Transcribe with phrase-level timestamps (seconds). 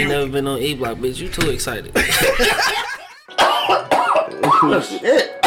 [0.00, 1.18] ain't never been on E Block, bitch.
[1.18, 1.92] You too excited.
[4.82, 5.40] Shit.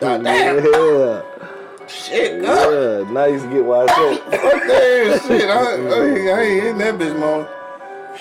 [0.00, 0.64] God damn.
[0.64, 1.22] Yeah.
[1.86, 2.72] Shit, God.
[2.72, 3.04] Yeah.
[3.10, 4.18] Now you get why I said.
[4.40, 5.50] Fuck that shit.
[5.50, 5.66] I, I, I
[6.42, 7.46] ain't hitting that bitch, man.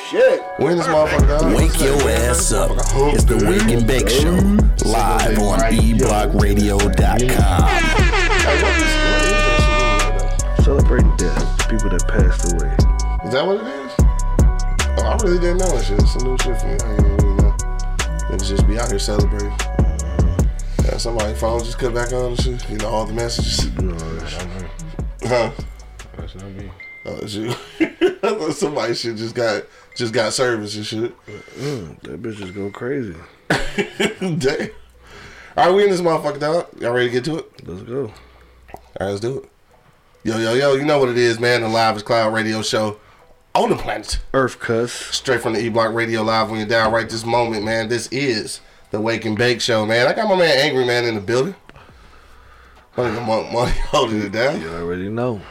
[0.09, 0.41] Shit.
[0.57, 1.53] When this motherfucker done?
[1.53, 2.71] Wake your ass up.
[3.13, 4.31] It's the Wake and Bake Show.
[4.89, 7.63] Live on eblockradio.com.
[8.43, 10.65] Hey, what is, what is that shit?
[10.65, 11.69] Celebrating death.
[11.69, 12.71] People that passed away.
[13.25, 13.82] Is that what it is?
[14.97, 15.99] Oh, I really didn't know that shit.
[15.99, 16.77] It's a new shit for me.
[16.83, 17.55] I ain't really know.
[18.29, 19.51] Niggas just be out here celebrating.
[20.83, 22.69] Yeah, somebody's phone just cut back on and shit.
[22.69, 23.73] You know, all the messages.
[23.75, 24.33] No, that's,
[25.25, 25.51] Huh?
[26.17, 26.69] That's not me.
[27.05, 27.53] Oh, it's you.
[28.53, 29.63] Somebody shit just got
[29.95, 31.25] just got service and shit.
[31.57, 33.15] mm, that bitch just go crazy.
[34.37, 34.69] Damn.
[35.55, 36.67] All right, we in this motherfucker, dog.
[36.79, 37.67] Y'all ready to get to it?
[37.67, 38.03] Let's go.
[38.03, 39.49] All right, let's do it.
[40.23, 41.61] Yo, yo, yo, you know what it is, man.
[41.61, 42.99] The Live is Cloud radio show
[43.55, 44.19] on the planet.
[44.33, 44.91] Earth cuss.
[44.91, 47.87] Straight from the E Block Radio Live when you're down right this moment, man.
[47.87, 48.61] This is
[48.91, 50.07] the Wake and Bake Show, man.
[50.07, 51.55] I got my man Angry Man in the building.
[52.97, 54.61] Money, money, money holding it down.
[54.61, 55.41] You already know.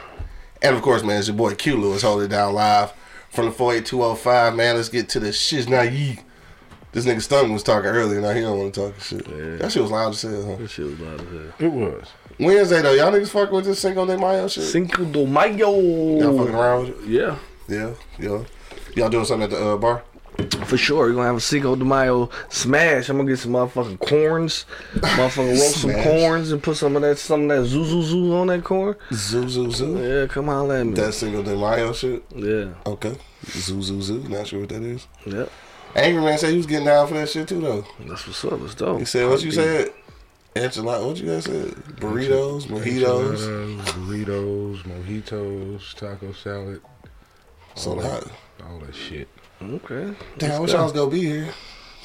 [0.61, 2.93] And of course, man, it's your boy Q Lewis holding it down live
[3.29, 4.75] from the 48205, man.
[4.75, 6.19] Let's get to the shit now ye.
[6.93, 9.27] This nigga Stung was talking earlier, now he don't want to talk shit.
[9.27, 9.55] Yeah.
[9.55, 10.55] That shit was loud as hell, huh?
[10.57, 11.53] That shit was loud as hell.
[11.57, 12.07] It was.
[12.39, 14.63] Wednesday though, y'all niggas fucking with this Cinco de Mayo shit?
[14.63, 15.71] Cinco de Mayo.
[16.19, 17.09] Y'all fucking around with it?
[17.09, 18.43] Yeah, Yeah, yeah.
[18.95, 20.03] Y'all doing something at the uh, bar?
[20.65, 21.07] for sure.
[21.07, 23.09] we're gonna have a Cinco de Mayo smash.
[23.09, 24.65] I'm gonna get some motherfucking corns.
[24.95, 28.63] Motherfucking roast some corns and put some of that some of that zoo on that
[28.63, 28.95] corn.
[29.13, 29.99] Zoo.
[30.01, 30.93] Yeah, come on, let me.
[30.93, 32.23] That Cinco de Mayo shit?
[32.35, 33.15] yeah, Okay.
[33.45, 34.27] Zoo.
[34.29, 35.07] Not sure what that is.
[35.25, 35.51] yep.
[35.95, 37.85] Angry Man said he was getting down for that shit too, though.
[37.99, 38.59] That's what's up.
[38.61, 38.99] It's dope.
[38.99, 39.93] He said, what you said?
[40.55, 41.73] Enchilada, what you guys said?
[41.99, 43.77] Burritos, mojitos.
[43.85, 46.81] Burritos, mojitos, taco salad,
[47.75, 48.23] So that
[48.67, 49.27] all that shit.
[49.61, 50.13] Okay.
[50.37, 51.49] Damn, I wish I was gonna be here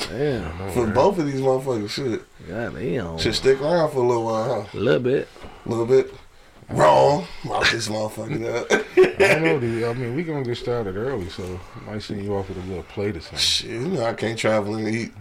[0.08, 0.70] Damn.
[0.70, 1.90] for both of these motherfuckers.
[1.90, 3.18] Shit, God damn.
[3.18, 4.78] should stick around for a little while, huh?
[4.78, 5.28] A little bit.
[5.66, 6.12] A little bit.
[6.70, 7.26] Wrong.
[7.44, 8.66] Lock this motherfucker up.
[8.70, 9.84] I don't know, dude.
[9.84, 12.66] I mean, we gonna get started early, so I might send you off with a
[12.68, 13.38] little plate or something.
[13.38, 15.12] Shit, you know I can't travel and eat.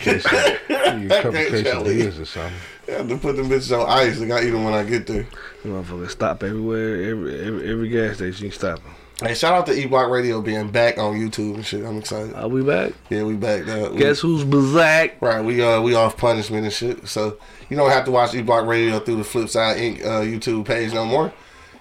[0.00, 0.28] Case, a
[0.68, 1.08] can't tell you.
[1.08, 2.58] quesadillas or something.
[2.88, 4.20] I have to put them bitches on ice.
[4.20, 5.26] I gotta eat them when I get there.
[5.62, 7.10] You motherfuckers stop everywhere.
[7.10, 8.80] Every every, every gas station you stop.
[9.20, 11.84] Hey, shout out to E Block Radio being back on YouTube and shit.
[11.84, 12.34] I'm excited.
[12.34, 12.92] Are we back?
[13.10, 13.66] Yeah, we back.
[13.68, 15.22] Uh, we- Guess who's back?
[15.22, 17.06] Right, we uh we off punishment and shit.
[17.08, 17.38] So
[17.70, 20.04] you don't have to watch E Block Radio through the Flipside Inc.
[20.04, 21.32] Uh, YouTube page no more.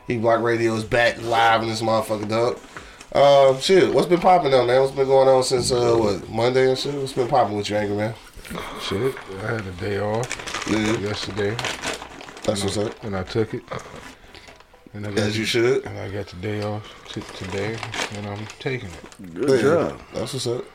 [0.07, 2.59] E Block Radio is back live in this motherfucker, dog.
[3.11, 4.81] Uh, shit, what's been popping though, man?
[4.81, 6.93] What's been going on since uh what Monday and shit?
[6.93, 8.13] What's been popping with you, angry man?
[8.81, 11.55] Shit, I had a day off Yeah, yesterday,
[12.43, 13.03] that's what's up.
[13.03, 13.63] and I took it.
[14.93, 15.85] And I got As you should.
[15.85, 17.77] And I got the day off t- today,
[18.15, 19.33] and I'm taking it.
[19.33, 20.01] Good Yeah, job.
[20.13, 20.65] That's what's up.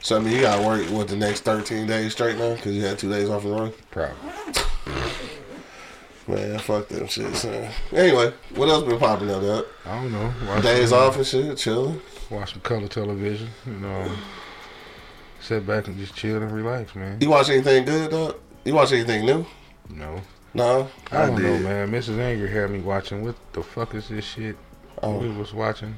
[0.00, 2.82] So I mean, you gotta work what the next thirteen days straight now because you
[2.82, 3.72] had two days off in a row.
[3.90, 4.14] Proud.
[6.28, 7.68] Man, fuck them shit, son.
[7.92, 9.64] Anyway, what else been popping up, dog?
[9.84, 10.32] I don't know.
[10.46, 12.00] Watch Days some, off and shit, chilling.
[12.30, 13.48] Watch some color television.
[13.66, 14.10] You know,
[15.40, 17.18] sit back and just chill and relax, man.
[17.20, 18.36] You watch anything good, dog?
[18.64, 19.44] You watch anything new?
[19.90, 20.20] No,
[20.54, 20.88] No.
[21.10, 21.90] I I don't know, man.
[21.90, 22.18] Mrs.
[22.18, 23.24] Angry had me watching.
[23.24, 24.56] What the fuck is this shit?
[25.02, 25.18] Oh.
[25.18, 25.96] We was watching.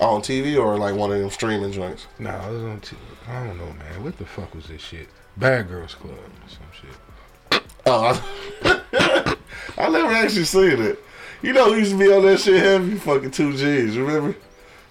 [0.00, 2.06] On TV or like one of them streaming joints?
[2.18, 2.80] No, it was on.
[2.80, 2.96] T-
[3.28, 4.02] I don't know, man.
[4.02, 5.08] What the fuck was this shit?
[5.36, 7.62] Bad Girls Club or some shit.
[7.86, 8.20] Oh,
[8.64, 9.36] I,
[9.78, 10.98] I never actually seen it.
[11.40, 13.96] You know, we used to be on that shit heavy, fucking two G's.
[13.96, 14.36] Remember?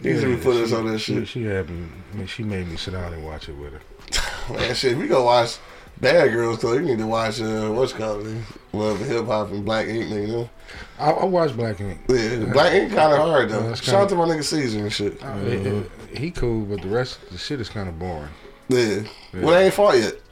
[0.01, 1.27] He used to be putting us on that shit.
[1.27, 1.87] she had me.
[2.11, 4.53] I mean, she made me sit down and watch it with her.
[4.53, 5.57] Man, shit, we go watch
[6.01, 6.75] Bad Girls Club.
[6.75, 8.27] You need to watch uh, what's called?
[8.73, 10.21] Love Hip Hop and Black Ink, nigga.
[10.27, 10.49] You know?
[10.99, 11.99] I, I watched Black Ink.
[12.09, 13.67] Yeah, Black Ink kind of hard though.
[13.69, 15.23] Yeah, Shout out to my nigga Ceaser and shit.
[15.23, 18.27] Uh, it- it- he cool, but the rest of the shit is kind of boring.
[18.67, 19.03] Yeah.
[19.33, 20.15] Well, they ain't fought yet.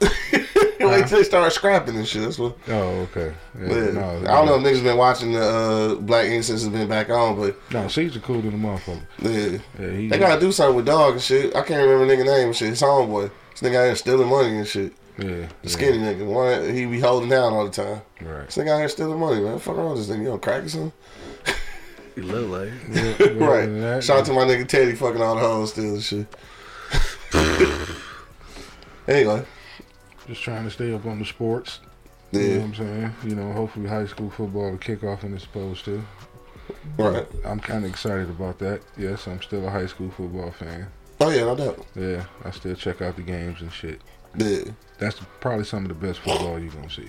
[0.80, 2.22] Wait till they start scrapping and shit.
[2.22, 2.56] That's what.
[2.68, 3.32] Oh, okay.
[3.58, 3.90] Yeah, Yeah.
[3.92, 6.88] no, I don't know if niggas been watching the uh, Black Ink since it's been
[6.88, 9.02] back on, but No, Ceaser cool than the motherfucker.
[9.20, 9.58] yeah.
[9.78, 11.54] Yeah, he, They gotta do something with dog and shit.
[11.56, 12.68] I can't remember nigga name and shit.
[12.70, 13.30] His homeboy.
[13.52, 14.92] This nigga out here stealing money and shit.
[15.20, 16.26] Yeah, The yeah, skinny nigga.
[16.26, 18.02] One he be holding down all the time.
[18.22, 18.46] right.
[18.46, 19.58] This nigga out here stealing money, man.
[19.58, 20.22] Fuck wrong with this nigga.
[20.22, 20.92] You on crack or something?
[22.16, 22.70] You look like.
[22.90, 23.66] Yeah, right.
[23.66, 26.26] that, Shout out to my nigga Teddy fucking all the hoes still and shit.
[29.08, 29.44] anyway.
[30.26, 31.80] Just trying to stay up on the sports.
[32.32, 32.56] You know Yeah.
[32.58, 33.14] what I'm saying?
[33.24, 36.02] You know, hopefully high school football will kick off when it's supposed to.
[36.96, 37.26] Right.
[37.44, 38.80] I'm kind of excited about that.
[38.96, 40.86] Yes, I'm still a high school football fan.
[41.20, 41.84] Oh yeah, no doubt.
[41.96, 44.00] Yeah, I still check out the games and shit.
[44.36, 44.62] Yeah.
[45.00, 47.08] That's probably some of the best football you're gonna see.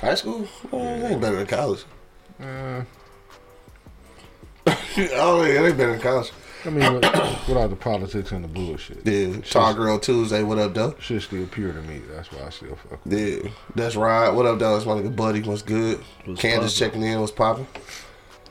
[0.00, 0.48] High school?
[0.70, 1.84] Well, it ain't better than college.
[2.40, 2.82] Uh,
[5.14, 6.32] oh yeah, it ain't better than college.
[6.64, 7.02] I mean, with-
[7.48, 9.04] without the politics and the bullshit.
[9.04, 10.42] Yeah, Shit's- Tall Girl Tuesday.
[10.42, 10.94] What up, though?
[11.00, 12.00] Shit still pure to me.
[12.10, 13.04] That's why I still fuck.
[13.04, 13.12] with
[13.44, 14.30] Yeah, that's right.
[14.30, 14.76] What up, though?
[14.76, 15.42] It's my nigga Buddy.
[15.42, 16.00] What's good?
[16.24, 16.88] What's Candace poppin'?
[16.90, 17.20] checking in.
[17.20, 17.66] What's popping?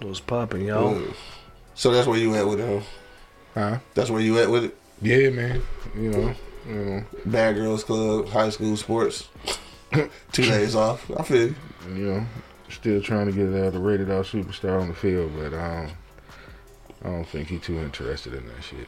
[0.01, 0.99] It was popping, y'all.
[0.99, 1.07] Yeah.
[1.73, 2.83] So that's where you at with it,
[3.55, 3.59] huh?
[3.69, 3.77] Huh?
[3.93, 4.77] That's where you at with it?
[5.01, 5.61] Yeah, man.
[5.95, 6.35] You know,
[6.65, 9.27] know, Bad Girls Club, high school sports.
[10.31, 11.09] Two days off.
[11.17, 11.55] I feel you.
[11.95, 12.25] you know,
[12.69, 15.93] still trying to get uh, the rated R superstar on the field, but I don't,
[17.03, 18.87] I don't think he too interested in that shit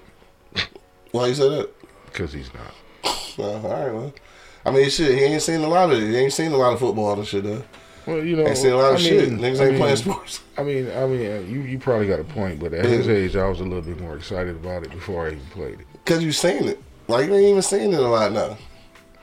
[1.12, 1.70] Why you say that?
[2.06, 2.74] because he's not.
[3.38, 4.14] Well, all right, well.
[4.66, 6.08] I mean, shit, he ain't seen a lot of it.
[6.08, 7.64] He ain't seen a lot of football and shit, though.
[8.06, 9.30] Well, you know, Ain't seen a lot of I shit.
[9.30, 10.42] mean- Niggas I ain't mean, playing sports.
[10.58, 13.36] I mean, I mean, uh, you you probably got a point, but at his age,
[13.36, 15.88] I was a little bit more excited about it before I even played it.
[15.94, 16.82] Because you seen it.
[17.08, 18.58] Like, you ain't even seen it a lot now.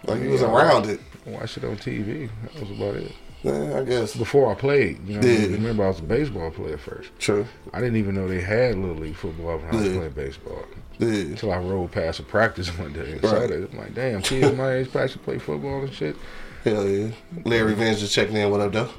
[0.05, 1.00] Like, you was around it.
[1.27, 2.29] I watched it on TV.
[2.55, 3.12] That was about it.
[3.43, 4.15] Yeah, I guess.
[4.15, 5.47] Before I played, you know, Yeah.
[5.47, 7.11] remember I was a baseball player first.
[7.19, 7.47] True.
[7.73, 9.94] I didn't even know they had little league football when I was Yeah.
[9.97, 10.65] playing baseball.
[10.99, 11.09] Yeah.
[11.09, 13.49] Until I rolled past a practice one day and saw Right.
[13.49, 13.71] that.
[13.73, 16.17] I'm like, damn, kids my age practice play football and shit.
[16.65, 17.09] Hell yeah.
[17.47, 18.50] Larry Vance just checking in.
[18.50, 18.91] What up, though?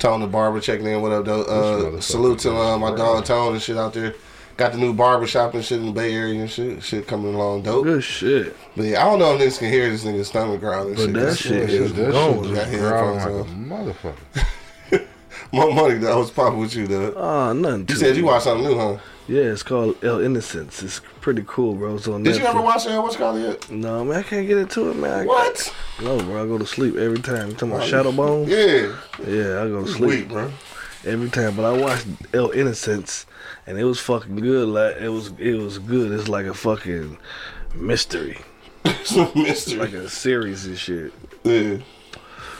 [0.00, 1.00] Tone the barber checking in.
[1.00, 1.42] What up, though?
[1.44, 3.24] Uh, salute to uh, my dog.
[3.24, 4.14] Tone and shit out there.
[4.56, 6.82] Got the new barber shop and shit in the Bay Area and shit.
[6.82, 7.84] Shit coming along dope.
[7.84, 8.56] Good shit.
[8.74, 10.94] But yeah, I don't know if niggas can hear this nigga's stomach growling.
[10.94, 11.12] But shit.
[11.12, 12.54] that This shit is that going.
[12.54, 14.46] Got growling headphones like a motherfucker.
[15.52, 17.14] More money that I was popping with you, though.
[17.16, 17.86] Ah, nothing.
[17.88, 18.16] You said it.
[18.16, 18.98] you watched something new, huh?
[19.28, 20.82] Yeah, it's called El Inocente.
[20.84, 21.96] It's pretty cool, bro.
[21.96, 22.38] It's on Did Netflix.
[22.40, 23.02] you ever watch that?
[23.02, 23.70] What's it called yet?
[23.70, 25.20] No, man, I can't get into it, man.
[25.20, 25.74] I- What?
[26.02, 26.42] No, bro.
[26.44, 27.48] I go to sleep every time.
[27.48, 28.48] You talking about Shadow Bone?
[28.48, 28.94] Yeah.
[29.26, 30.50] Yeah, I go to sleep bro.
[31.04, 31.54] every time.
[31.56, 33.24] But I watched El Inocente,
[33.66, 34.68] and it was fucking good.
[34.68, 36.12] Like it was, it was good.
[36.12, 37.18] It's like a fucking
[37.74, 38.38] mystery,
[39.04, 39.78] Some mystery.
[39.78, 41.12] like a series and shit.
[41.44, 41.78] yeah.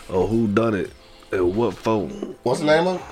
[0.08, 0.90] Oh, who done it?
[1.32, 2.36] And what phone?
[2.44, 3.02] What's the name of it?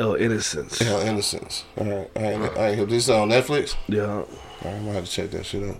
[0.00, 0.78] El Inocente.
[0.84, 1.64] Hell, Innocence.
[1.76, 2.10] All right.
[2.14, 3.74] I ain't, I ain't, this is on Netflix?
[3.88, 4.04] Yeah.
[4.04, 4.26] All right,
[4.74, 5.76] I'm gonna have to check that shit out.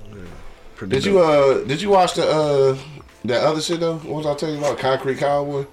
[0.75, 2.77] Pretty Did you uh did you watch the uh
[3.25, 3.99] that other shit though?
[3.99, 4.79] What was I telling you about?
[4.79, 5.67] Concrete Cowboy?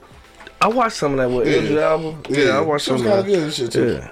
[0.61, 1.79] I watched some of that with Yeah.
[1.81, 2.21] Album.
[2.29, 3.25] Yeah, I watched some of that.
[3.25, 3.93] good shit too.
[3.93, 4.11] Yeah.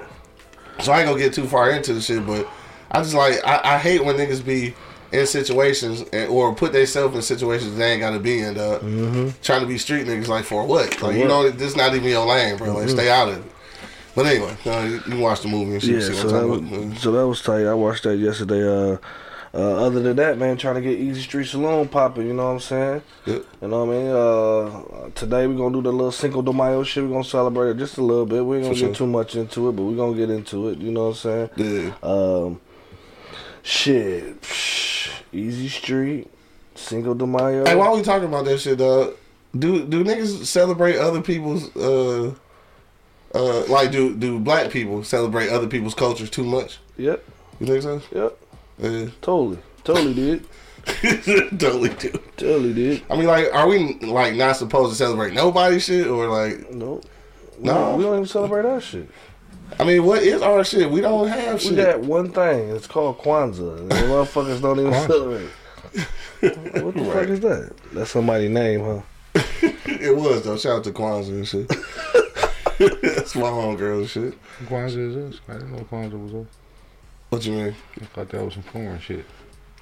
[0.81, 2.47] So I ain't gonna get too far into the shit, but
[2.91, 4.73] I just like I, I hate when niggas be
[5.11, 8.57] in situations and, or put themselves in situations they ain't gotta be in.
[8.57, 11.01] Uh, Trying to be street niggas like for what?
[11.01, 12.73] Like you know this not even your lane, bro.
[12.73, 13.51] Like stay out of it.
[14.15, 16.01] But anyway, uh, you, watch the movie and shit.
[16.01, 17.65] Yeah, so that, was, so that was tight.
[17.65, 18.61] I watched that yesterday.
[18.63, 18.97] Uh,
[19.53, 22.25] uh, other than that, man, trying to get Easy Street Saloon popping.
[22.27, 23.01] You know what I'm saying?
[23.25, 23.45] Yep.
[23.61, 25.05] You know what I mean?
[25.05, 27.03] Uh, today we're gonna do the little Cinco de Mayo shit.
[27.03, 28.43] We're gonna celebrate it just a little bit.
[28.45, 29.05] We ain't gonna For get sure.
[29.05, 30.79] too much into it, but we're gonna get into it.
[30.79, 31.49] You know what I'm saying?
[31.57, 31.93] Yeah.
[32.01, 32.61] Um,
[33.61, 34.35] shit,
[35.31, 36.27] Easy Street,
[36.75, 37.65] Cinco de Mayo.
[37.65, 39.15] Hey, why are we talking about that shit, dog?
[39.57, 42.33] Do do niggas celebrate other people's uh
[43.35, 46.79] uh like do do black people celebrate other people's cultures too much?
[46.97, 47.23] Yep,
[47.59, 48.01] You think so?
[48.11, 48.37] yep,
[48.77, 49.07] Yeah.
[49.21, 50.45] totally, totally did,
[51.59, 52.09] totally do.
[52.37, 53.03] totally did.
[53.09, 56.71] I mean, like, are we like not supposed to celebrate nobody shit or like?
[56.71, 57.05] Nope.
[57.59, 57.91] No.
[57.91, 59.07] No, we don't even celebrate our shit.
[59.79, 60.89] I mean, what is our shit?
[60.89, 61.71] We don't have shit.
[61.71, 62.69] We got one thing.
[62.75, 63.79] It's called Kwanzaa.
[63.79, 65.07] And the motherfuckers don't even Kwanzaa.
[65.07, 65.49] celebrate.
[66.83, 67.71] what the fuck is that?
[67.93, 69.01] That's somebody's name, huh?
[69.85, 70.57] it was though.
[70.57, 71.67] Shout out to Kwanzaa and shit.
[73.01, 74.33] That's my homegirl and shit.
[74.65, 75.41] Kwanzaa is us.
[75.47, 76.53] I didn't know Kwanzaa was us.
[77.33, 77.75] What you mean?
[77.99, 79.25] I thought that was some foreign shit.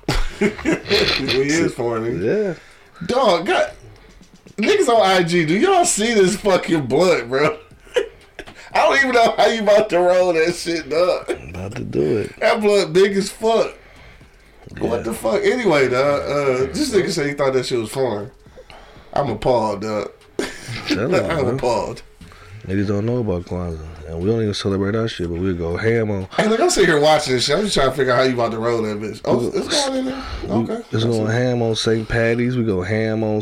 [0.39, 2.23] we is foreign.
[2.23, 2.53] Yeah.
[3.05, 3.73] Dog, God,
[4.55, 7.59] niggas on IG, do y'all see this fucking blunt, bro?
[8.73, 11.29] I don't even know how you about to roll that shit, dog.
[11.49, 12.39] About to do it.
[12.39, 13.75] That blunt big as fuck.
[14.79, 15.43] What the fuck?
[15.43, 18.31] Anyway, dog, uh, this nigga said he thought that shit was foreign.
[19.11, 20.09] I'm appalled, dog.
[20.89, 22.01] I'm appalled.
[22.63, 24.07] Niggas don't know about Kwanzaa.
[24.07, 26.27] And we don't even celebrate our shit, but we go ham on.
[26.37, 27.57] Hey, look, I'm sitting here watching this shit.
[27.57, 29.21] I'm just trying to figure out how you about to roll that bitch.
[29.25, 30.23] Oh, it's going in there?
[30.49, 30.81] Okay.
[30.91, 32.07] It's going ham on St.
[32.07, 32.57] Patty's.
[32.57, 33.41] We go ham on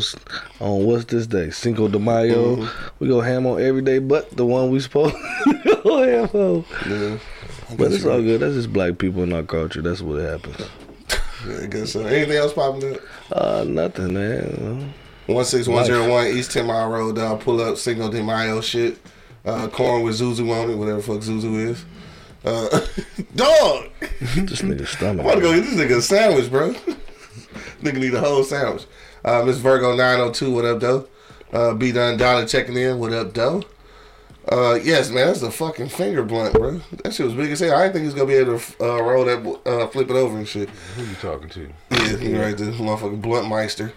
[0.60, 1.50] on what's this day?
[1.50, 2.56] Cinco de Mayo.
[2.56, 2.88] Mm-hmm.
[3.00, 6.64] We go ham on every day but the one we supposed to go ham on.
[6.88, 7.18] Yeah.
[7.76, 8.40] But it's all good.
[8.40, 9.82] That's just black people in our culture.
[9.82, 10.68] That's what happens.
[11.46, 12.04] Yeah, I guess so.
[12.04, 13.00] Anything else popping up?
[13.32, 14.94] Uh, nothing, man.
[15.34, 17.40] 16101 East 10 Mile Road.
[17.40, 18.98] Pull up Cinco de Mayo shit.
[19.44, 21.84] Uh, corn with Zuzu on it, whatever the fuck Zuzu is.
[22.44, 22.68] Uh,
[23.34, 23.88] dog!
[24.34, 25.20] This nigga stomach.
[25.24, 26.72] I'm about to go get this nigga a sandwich, bro.
[27.82, 28.84] nigga need a whole sandwich.
[29.24, 31.08] Uh, Miss Virgo 902, what up, though?
[31.52, 33.62] Uh, B Done Dollar checking in, what up, though?
[34.50, 36.80] Uh, yes, man, that's a fucking finger blunt, bro.
[37.04, 37.76] That shit was big as hell.
[37.76, 40.16] I didn't think he was gonna be able to uh, roll that, uh, flip it
[40.16, 40.68] over and shit.
[40.68, 41.70] Who you talking to?
[41.90, 43.92] Yeah, he right there, motherfucking blunt meister.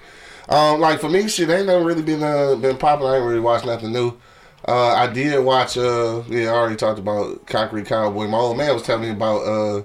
[0.49, 3.13] Um, like for me, shit ain't never really been uh, been popular.
[3.13, 4.17] I ain't really watched nothing new.
[4.67, 5.77] Uh, I did watch.
[5.77, 8.27] Uh, yeah, I already talked about Concrete Cowboy.
[8.27, 9.77] My old man was telling me about uh,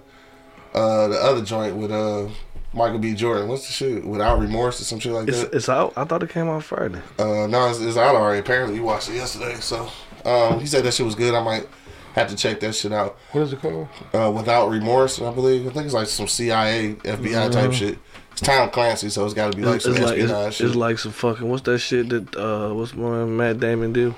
[0.74, 2.28] uh, the other joint with uh,
[2.72, 3.14] Michael B.
[3.14, 3.48] Jordan.
[3.48, 4.04] What's the shit?
[4.04, 5.54] Without Remorse or some shit like It's, that.
[5.54, 5.92] it's out.
[5.96, 7.00] I thought it came out Friday.
[7.18, 8.40] Uh, no, it's, it's out already.
[8.40, 9.54] Apparently, you watched it yesterday.
[9.54, 9.88] So
[10.24, 11.34] um, he said that shit was good.
[11.34, 11.66] I might
[12.14, 13.16] have to check that shit out.
[13.32, 13.88] What is it called?
[14.14, 15.66] Uh, Without Remorse, I believe.
[15.66, 17.98] I think it's like some CIA, FBI type shit.
[18.38, 20.66] It's Tom Clancy, so it's got to be like It's, some it's like it's, shit.
[20.68, 21.48] it's like some fucking.
[21.48, 24.14] What's that shit that uh what's my man Matt Damon do?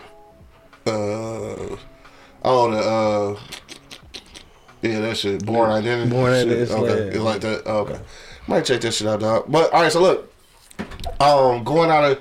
[0.87, 0.91] uh,
[2.45, 3.41] oh, the uh,
[4.83, 5.47] yeah, that shit.
[5.47, 6.11] Bourne Identity.
[6.11, 6.35] Bourne.
[6.35, 7.63] Identity, Okay, like- it's like that.
[7.65, 7.99] Oh, okay,
[8.47, 9.47] might check that shit out, dog.
[9.49, 10.31] But all right, so look,
[11.19, 12.19] um, going out of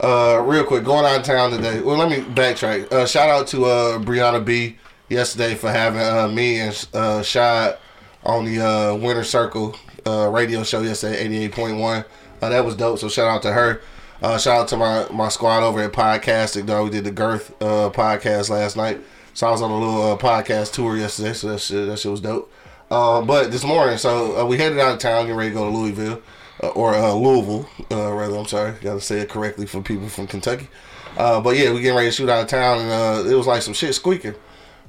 [0.00, 1.80] uh, real quick, going out of town today.
[1.80, 2.92] Well, let me backtrack.
[2.92, 4.76] Uh, shout out to uh Brianna B
[5.08, 7.76] yesterday for having uh me and uh Shad
[8.22, 9.74] on the uh Winter Circle
[10.08, 12.04] uh radio show yesterday, eighty eight point one.
[12.40, 12.98] Uh, that was dope.
[12.98, 13.80] So shout out to her.
[14.22, 16.84] Uh, shout out to my, my squad over at Podcastic, dog.
[16.84, 19.00] We did the Girth uh, podcast last night.
[19.34, 21.32] So I was on a little uh, podcast tour yesterday.
[21.32, 22.50] So that shit, that shit was dope.
[22.90, 25.70] Uh, but this morning, so uh, we headed out of town, getting ready to go
[25.70, 26.22] to Louisville
[26.62, 28.36] uh, or Louisville, rather.
[28.36, 30.68] I'm sorry, got to say it correctly for people from Kentucky.
[31.16, 33.74] But yeah, we getting ready to shoot out of town, and it was like some
[33.74, 34.34] shit squeaking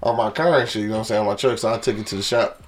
[0.02, 0.84] on my car and shit.
[0.84, 1.22] You know what I'm saying?
[1.22, 2.64] On my truck, so I took it to the shop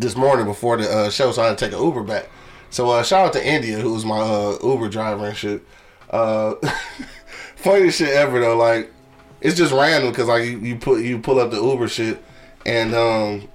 [0.00, 2.28] this morning before the uh, show, so I had to take an Uber back.
[2.70, 5.62] So uh, shout out to India, who was my uh, Uber driver and shit.
[6.10, 6.54] Uh,
[7.56, 8.56] funniest shit ever though.
[8.56, 8.92] Like
[9.40, 12.22] it's just random because like you, you put you pull up the Uber shit
[12.66, 13.48] and um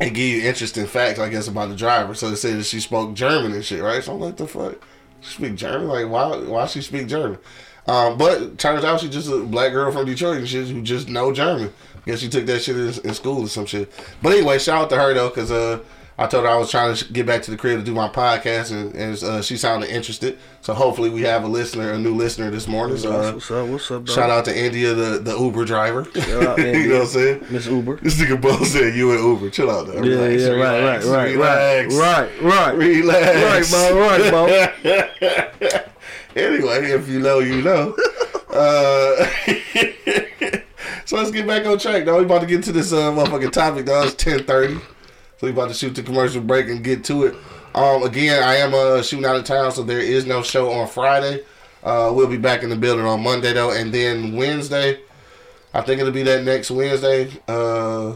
[0.00, 2.14] and give you interesting facts, I guess, about the driver.
[2.14, 4.02] So they said that she spoke German and shit, right?
[4.02, 4.76] So I'm like, the fuck,
[5.20, 5.88] she speak German?
[5.88, 7.38] Like why why she speak German?
[7.86, 11.08] Um, but turns out she's just a black girl from Detroit and shit who just
[11.08, 11.72] know German.
[12.06, 13.90] Guess she took that shit in, in school or some shit.
[14.22, 15.80] But anyway, shout out to her though, because uh,
[16.18, 18.08] I told her I was trying to get back to the crib to do my
[18.08, 20.38] podcast, and, and uh, she sounded interested.
[20.60, 22.98] So hopefully we have a listener, a new listener this morning.
[22.98, 23.68] So uh, What's up?
[23.68, 24.04] What's up?
[24.04, 24.14] Dog?
[24.14, 26.04] shout out to India, the, the Uber driver.
[26.04, 27.46] Shout out you know what I'm saying?
[27.50, 27.96] Miss Uber.
[27.96, 29.48] This nigga Bo said you and Uber.
[29.50, 30.02] Chill out though.
[30.02, 31.94] Yeah, Relax, yeah, right, relax, right, right, relax.
[31.94, 33.72] right, right, right, Relax.
[33.72, 35.80] right, Bo, right, Bo.
[36.36, 37.96] anyway, if you know, you know.
[38.52, 39.26] Uh,
[41.10, 42.20] so let's get back on track, dog.
[42.20, 44.06] We about to get to this uh, motherfucking topic, dog.
[44.06, 47.34] It's ten thirty, so we about to shoot the commercial break and get to it.
[47.74, 50.86] Um, again, I am uh, shooting out of town, so there is no show on
[50.86, 51.42] Friday.
[51.82, 55.00] Uh, we'll be back in the building on Monday though, and then Wednesday.
[55.74, 57.28] I think it'll be that next Wednesday.
[57.48, 58.14] Uh,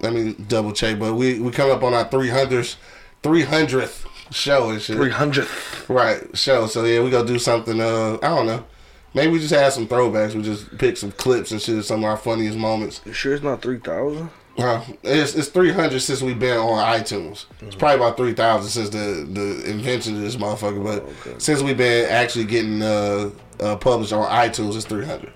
[0.00, 2.76] let me double check, but we we come up on our three hundredth,
[3.22, 4.96] three hundredth show and shit.
[4.96, 5.48] Three hundred.
[5.88, 6.66] Right, show.
[6.66, 7.80] So yeah, we gonna do something.
[7.80, 8.66] Uh, I don't know.
[9.14, 10.34] Maybe we just have some throwbacks.
[10.34, 13.00] We just pick some clips and shit of some of our funniest moments.
[13.06, 14.28] You sure it's not three thousand?
[14.58, 17.46] Uh, it's it's three hundred since we've been on iTunes.
[17.60, 20.82] It's probably about three thousand since the the invention of this motherfucker.
[20.82, 23.30] But since we've been actually getting uh,
[23.60, 25.32] uh published on iTunes, it's three hundred.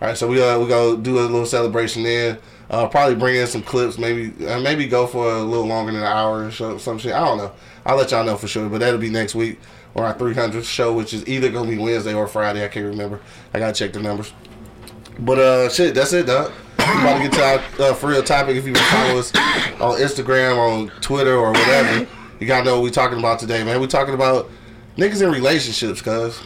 [0.00, 2.38] All right, so we uh we go do a little celebration there.
[2.68, 3.98] Uh, probably bring in some clips.
[3.98, 7.12] Maybe uh, maybe go for a little longer than an hour or show some shit.
[7.12, 7.52] I don't know.
[7.84, 8.68] I'll let y'all know for sure.
[8.68, 9.58] But that'll be next week
[9.96, 12.64] or our 300th show, which is either gonna be Wednesday or Friday.
[12.64, 13.20] I can't remember.
[13.54, 14.32] I gotta check the numbers.
[15.18, 16.52] But uh, shit, that's it, dog.
[16.78, 18.56] About to get to our uh, for real topic.
[18.56, 19.34] If you follow us
[19.80, 22.06] on Instagram, on Twitter, or whatever,
[22.38, 23.80] you gotta know what we talking about today, man.
[23.80, 24.50] We talking about
[24.96, 26.40] niggas in relationships, cuz.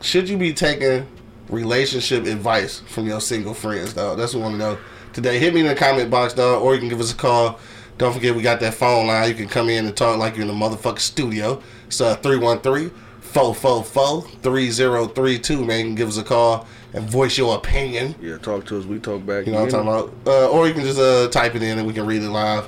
[0.00, 1.06] Should you be taking
[1.48, 4.18] relationship advice from your single friends, dog?
[4.18, 4.78] That's what we want to know
[5.12, 5.38] today.
[5.38, 7.60] Hit me in the comment box, dog, or you can give us a call.
[7.98, 9.28] Don't forget, we got that phone line.
[9.28, 11.62] You can come in and talk like you're in the motherfucking studio.
[11.92, 12.88] It's uh, 313
[13.20, 15.94] 444 3032, man.
[15.94, 18.14] Give us a call and voice your opinion.
[18.18, 18.86] Yeah, talk to us.
[18.86, 19.44] We talk back.
[19.44, 20.14] You know what I'm talking about?
[20.26, 22.66] Uh, or you can just uh, type it in and we can read it live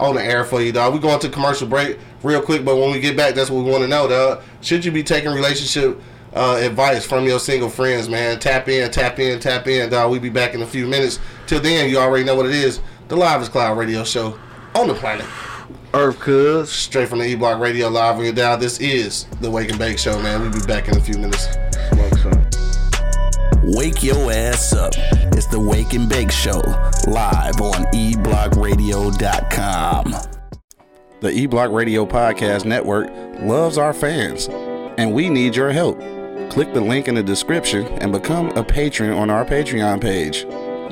[0.00, 0.92] on the air for you, dog.
[0.92, 3.70] we going to commercial break real quick, but when we get back, that's what we
[3.70, 4.42] want to know, dog.
[4.60, 6.02] Should you be taking relationship
[6.32, 8.40] uh, advice from your single friends, man?
[8.40, 10.10] Tap in, tap in, tap in, dog.
[10.10, 11.20] we be back in a few minutes.
[11.46, 12.80] Till then, you already know what it is.
[13.06, 14.36] The Live is Cloud radio show
[14.74, 15.26] on the planet.
[15.94, 16.70] Earth, cuz.
[16.70, 18.58] Straight from the E Block Radio Live on your dial.
[18.58, 20.40] This is the Wake and Bake Show, man.
[20.40, 21.46] We'll be back in a few minutes.
[23.62, 24.92] Wake your ass up.
[25.32, 26.60] It's the Wake and Bake Show,
[27.06, 30.14] live on eblockradio.com.
[31.20, 33.08] The E Block Radio Podcast Network
[33.40, 34.48] loves our fans,
[34.98, 36.00] and we need your help.
[36.50, 40.44] Click the link in the description and become a patron on our Patreon page.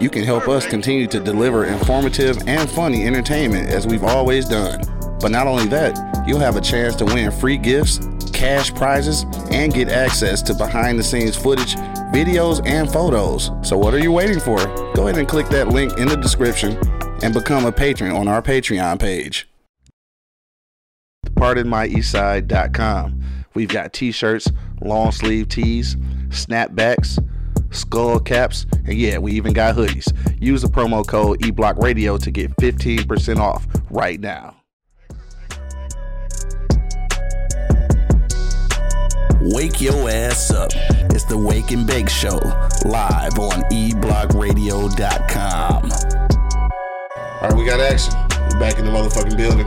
[0.02, 4.80] You can help us continue to deliver informative and funny entertainment as we've always done.
[5.20, 8.00] But not only that, you'll have a chance to win free gifts,
[8.32, 11.76] cash prizes, and get access to behind the scenes footage,
[12.12, 13.52] videos, and photos.
[13.62, 14.56] So, what are you waiting for?
[14.96, 16.76] Go ahead and click that link in the description
[17.22, 19.48] and become a patron on our Patreon page
[21.42, 23.22] pardonmyeastside.com.
[23.54, 25.96] We've got t-shirts, long sleeve tees,
[26.28, 27.18] snapbacks,
[27.72, 30.12] skull caps, and yeah, we even got hoodies.
[30.40, 34.56] Use the promo code eBlockRadio to get 15% off right now.
[39.44, 40.70] Wake your ass up.
[41.10, 42.38] It's the Wake and Bake Show,
[42.84, 45.90] live on eblockradio.com.
[47.42, 48.14] All right, we got action.
[48.30, 49.66] We're back in the motherfucking building.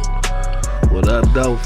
[0.93, 1.59] What up, though?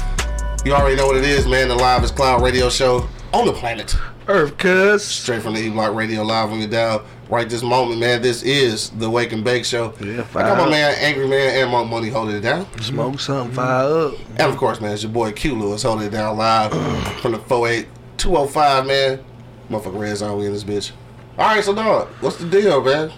[0.64, 1.68] You already know what it is, man.
[1.68, 3.94] The livest cloud radio show on the planet.
[4.30, 5.02] Earth, cuz.
[5.02, 7.04] Straight from the E Block Radio live on your dial.
[7.28, 8.22] Right this moment, man.
[8.22, 9.92] This is the Wake and Bake Show.
[10.00, 10.70] Yeah, I got my fire.
[10.70, 12.66] man, Angry Man, and Monk Money holding it down.
[12.80, 14.14] Smoke something, fire up.
[14.30, 16.70] And of course, man, it's your boy Q Lewis holding it down live
[17.20, 19.24] from the 48205, man.
[19.68, 20.92] Motherfucker red zone, we in this bitch.
[21.36, 23.10] All right, so dog, what's the deal, man?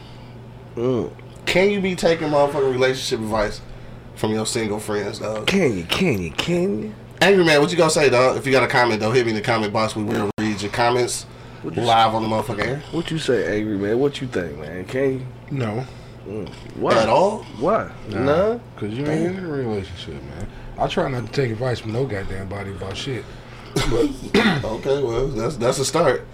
[0.76, 1.12] Mm.
[1.45, 3.61] Can you be taking motherfucking relationship advice
[4.14, 5.47] from your single friends, dog?
[5.47, 6.95] Can you, can you, can you?
[7.21, 8.38] Angry man, what you gonna say, dog?
[8.38, 9.95] If you got a comment, though, hit me in the comment box.
[9.95, 10.32] We will
[10.73, 11.25] comments
[11.62, 12.83] What you, live on the motherfucking air.
[12.93, 13.99] what you say, angry man?
[13.99, 14.85] What you think, man?
[14.87, 15.26] Can you?
[15.50, 15.87] No,
[16.26, 17.02] mm, Why?
[17.02, 17.45] At all?
[17.59, 17.91] Why?
[18.09, 18.25] nah,
[18.55, 18.59] Nah.
[18.76, 20.49] cause you ain't in a relationship, man.
[20.79, 23.25] I try not to take advice from no goddamn body about shit.
[24.64, 26.26] Okay, well, that's that's a start.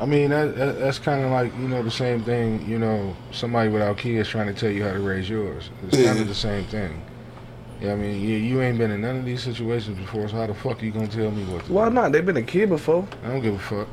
[0.00, 2.68] I mean, that, that that's kind of like you know the same thing.
[2.68, 5.70] You know, somebody without kids trying to tell you how to raise yours.
[5.86, 7.00] It's kind of the same thing.
[7.82, 10.46] Yeah, I mean, you, you ain't been in none of these situations before, so how
[10.46, 11.94] the fuck are you gonna tell me what to Why do?
[11.94, 12.12] not?
[12.12, 13.06] They've been a kid before.
[13.24, 13.88] I don't give a fuck.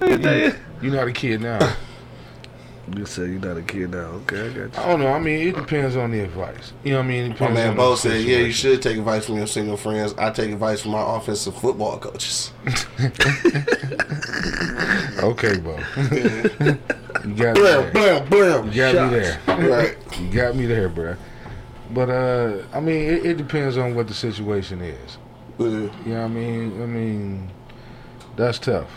[0.02, 1.58] you You're not a kid now.
[2.96, 3.98] You said you're not a kid now.
[4.24, 4.70] Okay, I got you.
[4.82, 5.12] I don't know.
[5.12, 6.72] I mean, it depends on the advice.
[6.84, 7.32] You know what I mean?
[7.32, 9.76] It My man on Bo the said, "Yeah, you should take advice from your single
[9.76, 10.14] friends.
[10.16, 12.50] I take advice from my offensive football coaches."
[15.20, 15.76] Okay, Bo.
[15.76, 17.90] you got me Blam, there.
[17.90, 18.66] blam, blam.
[18.68, 19.40] You got me there.
[19.48, 19.96] Right.
[20.20, 21.16] You got me there, bruh.
[21.90, 25.18] But uh, I mean, it, it depends on what the situation is.
[25.58, 25.66] Yeah.
[25.66, 26.82] You know what I mean?
[26.82, 27.50] I mean,
[28.36, 28.90] that's tough.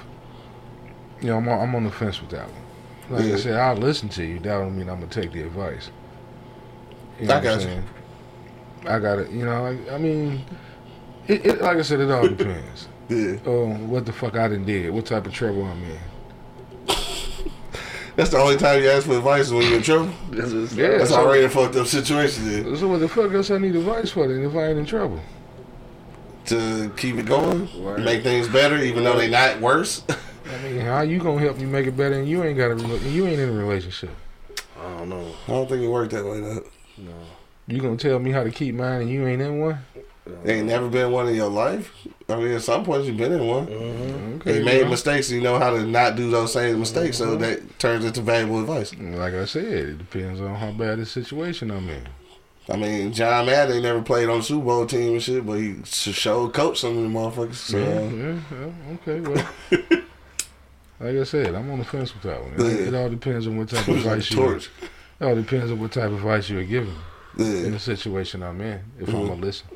[1.22, 3.22] You know, I'm on, I'm on the fence with that one.
[3.24, 3.34] Like.
[3.34, 4.40] I said, I'll listen to you.
[4.40, 5.90] That don't mean I'm gonna take the advice.
[7.20, 7.84] You know I what got I'm you.
[8.88, 9.32] I got it.
[9.32, 10.44] You know, like, I mean,
[11.28, 12.88] it, it, like I said, it all depends.
[13.10, 13.38] Yeah.
[13.46, 16.00] on what the fuck I done did, what type of trouble I'm in.
[18.16, 20.10] That's the only time you ask for advice is when you're in trouble.
[20.32, 20.98] This Yeah.
[20.98, 22.78] That's so- already a fucked up situation then.
[22.78, 25.20] So what the fuck else I need advice for then if I ain't in trouble?
[26.46, 28.04] To keep it going, Word.
[28.04, 30.04] make things better, even though they not worse.
[30.10, 32.76] I mean, how you gonna help me make it better and you ain't got a
[32.76, 34.10] rela- you ain't in a relationship?
[34.80, 35.28] I don't know.
[35.48, 36.64] I don't think it worked that way though.
[36.98, 37.12] No.
[37.68, 39.78] You gonna tell me how to keep mine and you ain't in one?
[40.46, 41.92] Ain't never been one in your life.
[42.30, 43.68] I mean, at some point you've been in one.
[43.68, 44.36] Mm-hmm.
[44.36, 47.18] Okay, You made well, mistakes, and you know how to not do those same mistakes,
[47.18, 47.42] so mm-hmm.
[47.42, 48.96] that turns into valuable advice.
[48.96, 52.08] Like I said, it depends on how bad the situation I'm in.
[52.70, 55.78] I mean, John Madden never played on the Super Bowl team and shit, but he
[55.84, 57.56] sh- showed coach some of the motherfuckers.
[57.56, 60.02] So, Yeah, yeah, yeah, okay, well.
[61.00, 62.54] like I said, I'm on the fence with that one.
[62.54, 64.38] It, it all depends on what type of advice you.
[64.38, 64.70] torch.
[65.20, 66.96] It all depends on what type of advice you're given
[67.38, 68.82] in the situation I'm in.
[69.00, 69.42] If I'm gonna mm-hmm.
[69.42, 69.68] listen.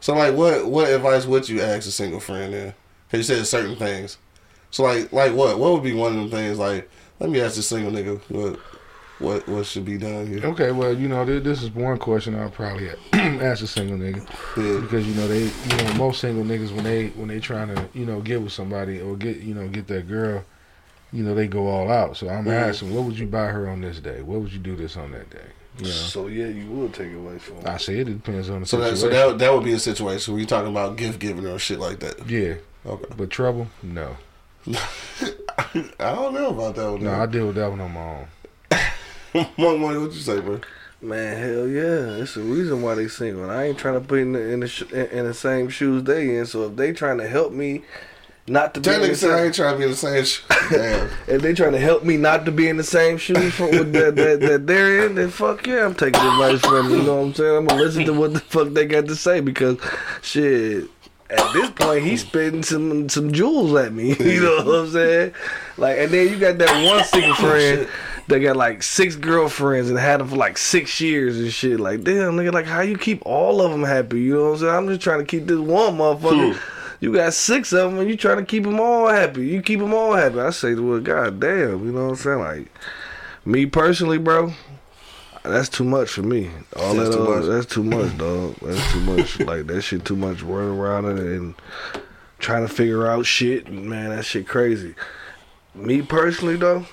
[0.00, 2.74] So, like, what what advice would you ask a single friend then?
[3.10, 4.18] Because you said certain things.
[4.70, 5.58] So, like, like what?
[5.58, 6.58] What would be one of them things?
[6.58, 6.88] Like,
[7.20, 8.60] let me ask this single nigga what
[9.18, 10.44] what what should be done here.
[10.44, 14.22] Okay, well, you know, this, this is one question I'll probably ask a single nigga
[14.56, 14.80] Yeah.
[14.80, 17.88] because you know they, you know, most single niggas when they when they trying to,
[17.94, 20.44] you know, get with somebody or get, you know, get that girl,
[21.12, 22.16] you know, they go all out.
[22.16, 22.52] So I'm Mhm.
[22.52, 24.22] asking, what would you buy her on this day?
[24.22, 25.48] What would you do this on that day?
[25.78, 27.56] You So yeah, you would take advice from.
[27.66, 29.10] I say it depends on the So that situation.
[29.18, 31.78] so that that would be a situation where you're talking about gift giving or shit
[31.78, 32.28] like that.
[32.28, 32.54] yeah,
[32.86, 33.04] Okay.
[33.16, 34.16] but trouble, no,
[36.00, 37.02] I don't know about that one.
[37.04, 38.26] no, I deal with that one on my own.
[39.58, 40.60] Money, money, what you say, bro?
[41.00, 43.44] Man, hell yeah, it's the reason why they single.
[43.44, 45.68] And I ain't trying to put in the in the, sh- in in the same
[45.68, 46.46] shoes they in.
[46.46, 47.82] So if they trying to help me
[48.48, 50.24] not to be in the said I same, ain't trying to be in the same.
[50.24, 51.10] Sh- Damn.
[51.26, 53.92] if they trying to help me not to be in the same shoes from with
[53.92, 56.98] that, that that they're in, then fuck yeah, I'm taking advice from them.
[56.98, 57.56] You know what I'm saying?
[57.56, 59.78] I'm gonna listen to what the fuck they got to say because
[60.22, 60.88] shit.
[61.30, 64.16] At this point, he's spitting some some jewels at me.
[64.18, 65.34] You know what I'm saying?
[65.76, 67.88] Like, and then you got that one single oh, friend
[68.28, 71.80] that got like six girlfriends and had them for like six years and shit.
[71.80, 74.20] Like, damn, nigga, like how you keep all of them happy?
[74.20, 74.74] You know what I'm saying?
[74.74, 76.58] I'm just trying to keep this one motherfucker.
[77.00, 79.46] You got six of them and you trying to keep them all happy.
[79.46, 80.40] You keep them all happy.
[80.40, 82.38] I say, well, god damn, you know what I'm saying?
[82.40, 82.72] Like,
[83.44, 84.52] me personally, bro,
[85.44, 86.50] that's too much for me.
[86.76, 87.46] All That's that, too uh, much.
[87.46, 88.56] that's too much, dog.
[88.60, 89.40] That's too much.
[89.40, 91.54] like that shit, too much running around and
[92.38, 93.70] trying to figure out shit.
[93.70, 94.94] Man, that shit crazy.
[95.74, 96.84] Me personally, though,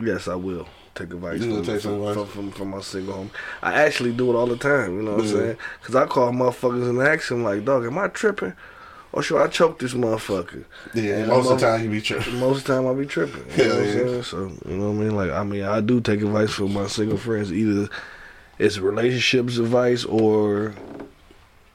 [0.00, 2.30] yes, I will take advice, from, take from, advice?
[2.30, 3.30] from, from my single home.
[3.62, 4.96] I actually do it all the time.
[4.96, 5.56] You know what I'm saying?
[5.80, 8.54] Because I call motherfuckers and ask them like, dog, am I tripping?
[9.12, 10.64] Or should I choke this motherfucker.
[10.92, 12.36] Yeah, And most of the time you be tripping.
[12.40, 13.44] Most of the time I be tripping.
[13.56, 13.92] You know Hell what I'm yeah.
[13.92, 14.22] saying?
[14.24, 15.14] So you know what I mean?
[15.16, 17.52] Like I mean, I do take advice from my single friends.
[17.52, 17.88] Either
[18.58, 20.74] it's relationships advice or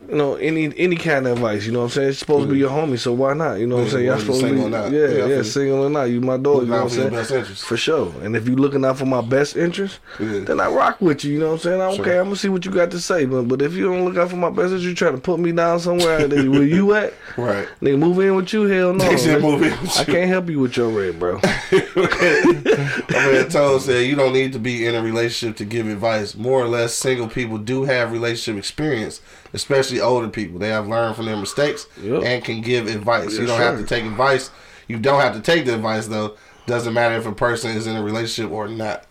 [0.08, 1.66] you know any any kind of advice.
[1.66, 2.10] You know what I'm saying?
[2.10, 2.62] It's supposed to be mm.
[2.62, 3.60] your homie, so why not?
[3.60, 4.06] You know what I'm saying?
[4.06, 4.92] Y'all supposed to be or not.
[4.92, 6.04] yeah, Yeah, I yeah, single or not.
[6.04, 6.64] You my dog.
[6.64, 7.44] You know what for I'm saying?
[7.56, 8.14] For sure.
[8.24, 10.40] And if you looking out for my best interest, Yeah.
[10.40, 11.34] then I rock with you.
[11.34, 11.82] You know what I'm saying?
[11.82, 12.06] I'm, Sure.
[12.06, 13.26] Okay, I'm gonna see what you got to say.
[13.26, 15.40] But but if you don't look out for my best interest, you trying to put
[15.40, 17.14] me down somewhere where you at?
[17.36, 17.68] Right.
[17.82, 18.64] Nigga, move in with you?
[18.64, 19.16] Hell no.
[19.16, 21.40] They move in with I can't help you with your red, bro.
[21.44, 26.36] I mean, Toad said you don't need to be in a relationship to give advice.
[26.36, 29.22] More or less, single people do have relationship experience,
[29.54, 30.60] especially older people.
[30.60, 32.24] They have learned from their mistakes Yep.
[32.24, 33.38] and can give advice.
[33.38, 34.52] you don't have to take advice.
[34.88, 36.36] You don't have to take the advice though.
[36.66, 39.06] Doesn't matter if a person is in a relationship or not.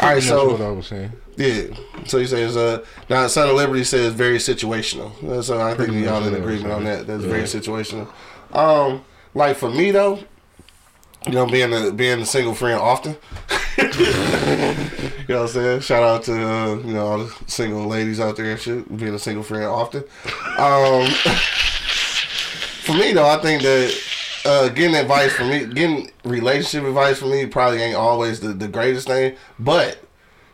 [0.00, 1.12] All right, so what I was saying.
[1.36, 1.62] yeah.
[2.06, 5.10] So you say it's uh now Son of Liberty says very situational.
[5.28, 7.06] Uh, So I think y'all in what I was agreement on that.
[7.06, 8.08] That's very situational.
[8.52, 10.20] Um, like for me though,
[11.26, 13.16] you know, being a being a single friend often.
[13.78, 15.80] you know what I'm saying?
[15.80, 18.96] Shout out to uh, you know all the single ladies out there and shit.
[18.96, 20.04] Being a single friend often.
[20.58, 21.06] Um,
[22.84, 23.94] for me though, I think that
[24.46, 28.68] uh, getting advice for me, getting relationship advice for me, probably ain't always the, the
[28.68, 29.36] greatest thing.
[29.58, 29.98] But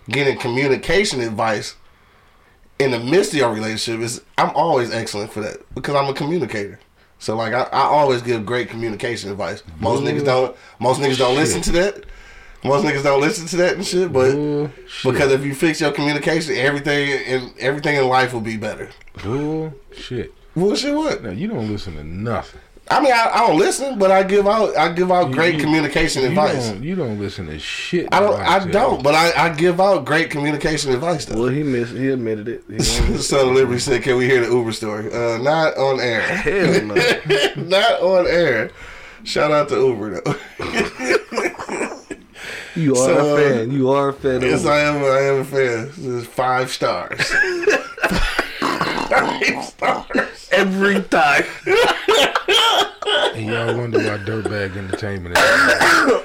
[0.09, 1.77] getting communication advice
[2.79, 6.15] in the midst of your relationship is I'm always excellent for that because I'm a
[6.15, 6.81] communicator.
[7.19, 9.63] So like I, I always give great communication advice.
[9.79, 12.05] Most niggas don't most niggas don't listen to that.
[12.65, 15.13] Most niggas don't listen to that and shit, but Bullshit.
[15.13, 18.89] because if you fix your communication, everything in everything in life will be better.
[19.23, 20.33] Bullshit.
[20.55, 21.23] Bullshit what?
[21.23, 22.61] Now you don't listen to nothing.
[22.91, 25.61] I mean I, I don't listen, but I give out I give out great You-
[25.61, 26.69] communication you advice.
[26.69, 28.09] Don't, you don't listen to shit.
[28.13, 31.41] I don't I tell don't, but I, I give out great communication advice though.
[31.41, 31.93] well, he missed.
[31.95, 32.65] He admitted it.
[32.69, 36.21] He Son of Liberty said, "Can we hear the Uber story?" Uh, not on air.
[36.23, 36.95] Hell no.
[37.57, 38.71] not on air.
[39.25, 40.35] Shout out to Uber though.
[42.75, 43.71] You are So, a fan.
[43.71, 44.41] You are a fan.
[44.41, 44.97] yes, I am.
[45.03, 45.87] I am a fan.
[45.89, 47.21] This is five stars.
[48.61, 50.49] five stars.
[50.53, 51.45] every time.
[53.35, 55.45] And y'all wonder why Dirtbag Entertainment is.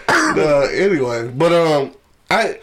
[0.10, 1.93] Uh, anyway, but um,
[2.29, 2.60] I.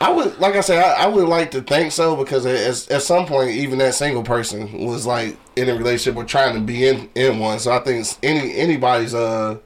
[0.00, 3.02] I would, like I said, I, I would like to think so because at, at
[3.02, 6.88] some point, even that single person was like in a relationship or trying to be
[6.88, 7.60] in, in one.
[7.60, 9.58] So I think any anybody's uh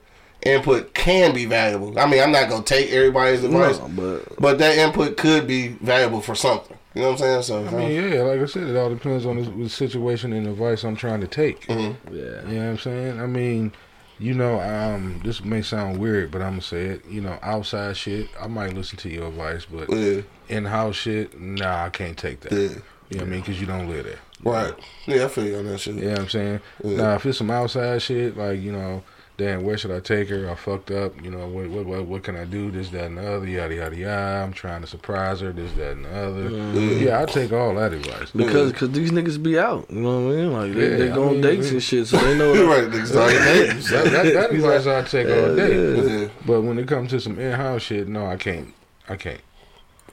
[0.43, 1.99] input can be valuable.
[1.99, 5.69] I mean, I'm not gonna take everybody's advice, No, but but that input could be
[5.69, 6.77] valuable for something.
[6.95, 7.43] You know what I'm saying?
[7.43, 10.47] So I mean, yeah, like I said, it all depends on the, the situation and
[10.47, 11.67] advice I'm trying to take.
[11.69, 11.77] yeah.
[11.77, 13.21] You know what I'm saying?
[13.21, 13.73] I mean,
[14.19, 17.05] you know, um, this may sound weird, but I'm gonna say it.
[17.07, 21.85] You know, outside shit, I might listen to your advice, but yeah, in-house shit, nah,
[21.85, 22.53] I can't take that.
[22.53, 22.79] yeah, You know
[23.19, 23.41] what I mean?
[23.41, 24.19] Because you don't live there.
[24.43, 24.73] right.
[25.07, 25.97] Yeah, I feel you on that shit.
[25.97, 26.61] You know I'm saying?
[26.83, 26.97] Yeah.
[26.97, 29.03] Now, if it's some outside shit, like, you know,
[29.37, 30.51] damn, where should I take her?
[30.51, 31.23] I fucked up.
[31.23, 32.71] You know, what what what, what can I do?
[32.71, 34.45] This, that, and the other, yada, yada, yada.
[34.45, 36.51] I'm trying to surprise her, this, that, and the other.
[36.51, 37.05] Mm-hmm.
[37.05, 38.31] Yeah, I take all that advice.
[38.31, 39.87] Because cause these niggas be out.
[39.91, 40.53] You know what I mean?
[40.53, 41.73] Like they, Yeah, they I go on mean, dates yeah.
[41.75, 42.53] and shit, so they know.
[42.55, 42.85] You're right.
[42.91, 43.77] Niggas started dating.
[43.79, 46.23] that, that, that advice I take all day.
[46.23, 46.29] Yeah.
[46.47, 48.73] But when it comes to some in-house shit, no, I can't.
[49.09, 49.41] I can't.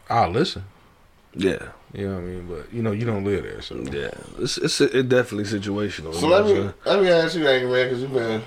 [0.10, 0.66] I'll listen.
[1.36, 2.48] Yeah, You know what I mean?
[2.48, 4.12] But you know, you don't live there, so yeah.
[4.38, 6.14] It's it's it definitely situational.
[6.14, 8.14] So you know let what I'm me let me ask you, Angry Man, because you've
[8.14, 8.44] been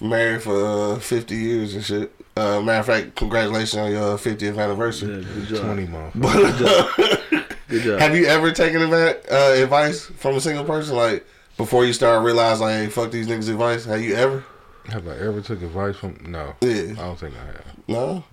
[0.00, 2.12] married for uh, 50 years and shit.
[2.36, 5.14] Uh, matter of fact, congratulations on your 50th anniversary.
[5.22, 5.64] Yeah, good job.
[5.64, 6.16] twenty months.
[7.68, 7.98] Good job.
[8.00, 11.26] Have you ever taken adva- uh, advice from a single person, like
[11.56, 13.84] before you start realize like, hey, fuck these niggas' advice?
[13.86, 14.44] Have you ever?
[14.86, 16.18] Have I ever took advice from?
[16.26, 16.92] No, Yeah.
[16.92, 17.64] I don't think I have.
[17.88, 18.24] No.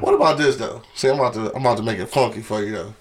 [0.00, 0.82] What about this though?
[0.94, 2.94] See, I'm about to I'm about to make it funky for you though.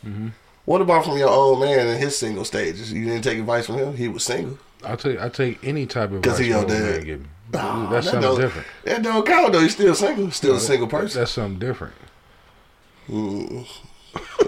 [0.65, 2.93] What about from your old man in his single stages?
[2.93, 3.95] You didn't take advice from him.
[3.97, 4.59] He was single.
[4.83, 7.05] I take I take any type of 'Cause advice he your dad.
[7.05, 7.25] give me.
[7.51, 8.67] Nah, That's that something don't- different.
[8.85, 9.61] That don't count though.
[9.61, 10.31] He's still single.
[10.31, 11.19] Still a single person.
[11.19, 11.93] That's something different.
[13.09, 13.65] Mm,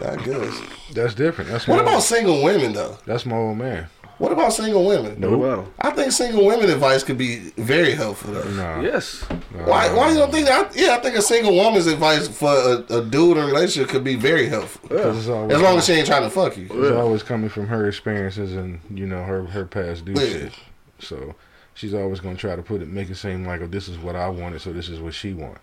[0.05, 0.61] I guess.
[0.93, 1.49] That's different.
[1.49, 2.97] That's What about old, single women though?
[3.05, 3.87] that's my old man.
[4.21, 5.19] What about single women?
[5.19, 5.71] No, about 'em?
[5.79, 8.49] I think single women advice could be very helpful though.
[8.51, 9.25] Nah, Yes.
[9.51, 9.91] nah, Why?
[9.91, 10.75] Why you don't think that?
[10.75, 14.03] Yeah, I think a single woman's advice for a, a dude in a relationship could
[14.03, 14.95] be very helpful.
[14.95, 16.67] it's always, As long as she ain't trying to fuck you.
[16.71, 20.19] it's always coming from her experiences and you know her her past do Yeah.
[20.27, 20.51] shit.
[20.99, 21.33] So
[21.73, 24.15] she's always gonna try to put it, make it seem like, oh, this is what
[24.15, 25.57] I wanted, so this is what she want.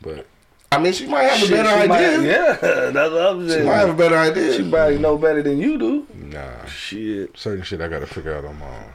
[0.00, 0.26] But
[0.70, 2.22] I mean, she might have a Shit, better she might- idea.
[2.22, 2.56] yeah,
[2.90, 3.66] that's what I'm She saying.
[3.66, 4.52] might have a better idea.
[4.52, 6.06] She probably know better than you do.
[6.36, 7.36] Nah, Shit.
[7.36, 8.92] certain shit I gotta figure out on my own.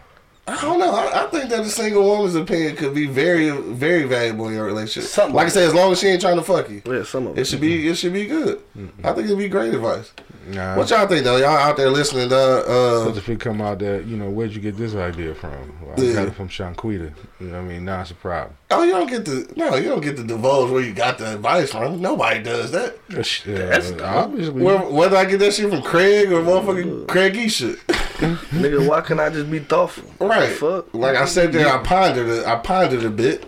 [0.58, 0.92] I don't know.
[0.94, 4.66] I, I think that a single woman's opinion could be very, very valuable in your
[4.66, 5.10] relationship.
[5.10, 7.04] Something like I like said, as long as she ain't trying to fuck you, Yeah,
[7.04, 7.46] some of it it.
[7.48, 8.62] should be it should be good.
[9.04, 10.12] I think it'd be great advice.
[10.48, 10.76] Nah.
[10.76, 11.38] What y'all think though?
[11.38, 12.34] Y'all out there listening?
[12.34, 15.36] Uh, uh, Because if it come out that, you know, where'd you get this idea
[15.36, 15.52] from?
[15.82, 16.14] Well, I Yeah.
[16.14, 17.14] got it from Shanquita.
[17.40, 17.86] You know what I mean?
[17.86, 18.56] Nah, it's a problem.
[18.72, 21.34] oh, you don't get to no, you don't get to divulge where you got the
[21.36, 22.02] advice from.
[22.02, 22.98] Nobody does that.
[23.16, 24.62] Uh, sh- uh, obviously.
[24.64, 27.78] Where, whether I get that shit from Craig or motherfucking Craig E shit.
[28.22, 30.04] Nigga, why can't I just be thoughtful?
[30.26, 30.52] Right.
[30.52, 30.94] Fuck.
[30.94, 32.46] Like I said there, I pondered it.
[32.46, 33.46] I pondered a bit,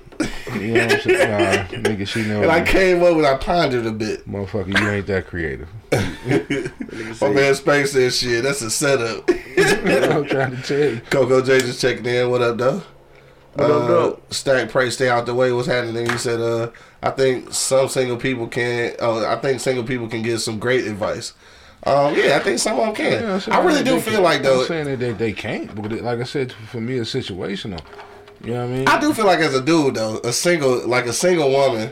[0.56, 1.30] you know what I'm saying?
[1.30, 2.42] Nah, nigga, she know.
[2.42, 4.28] and I came up with I pondered a bit.
[4.28, 5.70] Motherfucker, you ain't that creative.
[7.22, 8.44] My man Space said shit.
[8.44, 9.30] That's a setup.
[9.30, 11.02] I'm trying to tell you.
[11.10, 12.30] Coco J just checking in.
[12.30, 12.82] What up, though?
[13.54, 14.20] What up, uh, though?
[14.32, 15.52] Stack pray stay out the way.
[15.52, 16.10] What's happening?
[16.10, 18.96] He said, uh, I think some single people can.
[19.00, 21.34] Oh, I think single people can give some great advice.
[21.86, 23.12] Um, yeah, I think some of them can.
[23.12, 24.62] Yeah, I really do feel can- like though.
[24.62, 27.82] I'm saying that they, they can't, but like I said, for me, it's situational.
[28.41, 28.88] You know what I mean?
[28.88, 31.91] I do feel like as a dude though, a single like a single woman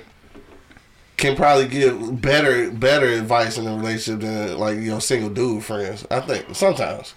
[1.17, 5.63] can probably give better better advice in a relationship than like you know single dude
[5.63, 6.06] friends.
[6.10, 7.13] I think sometimes.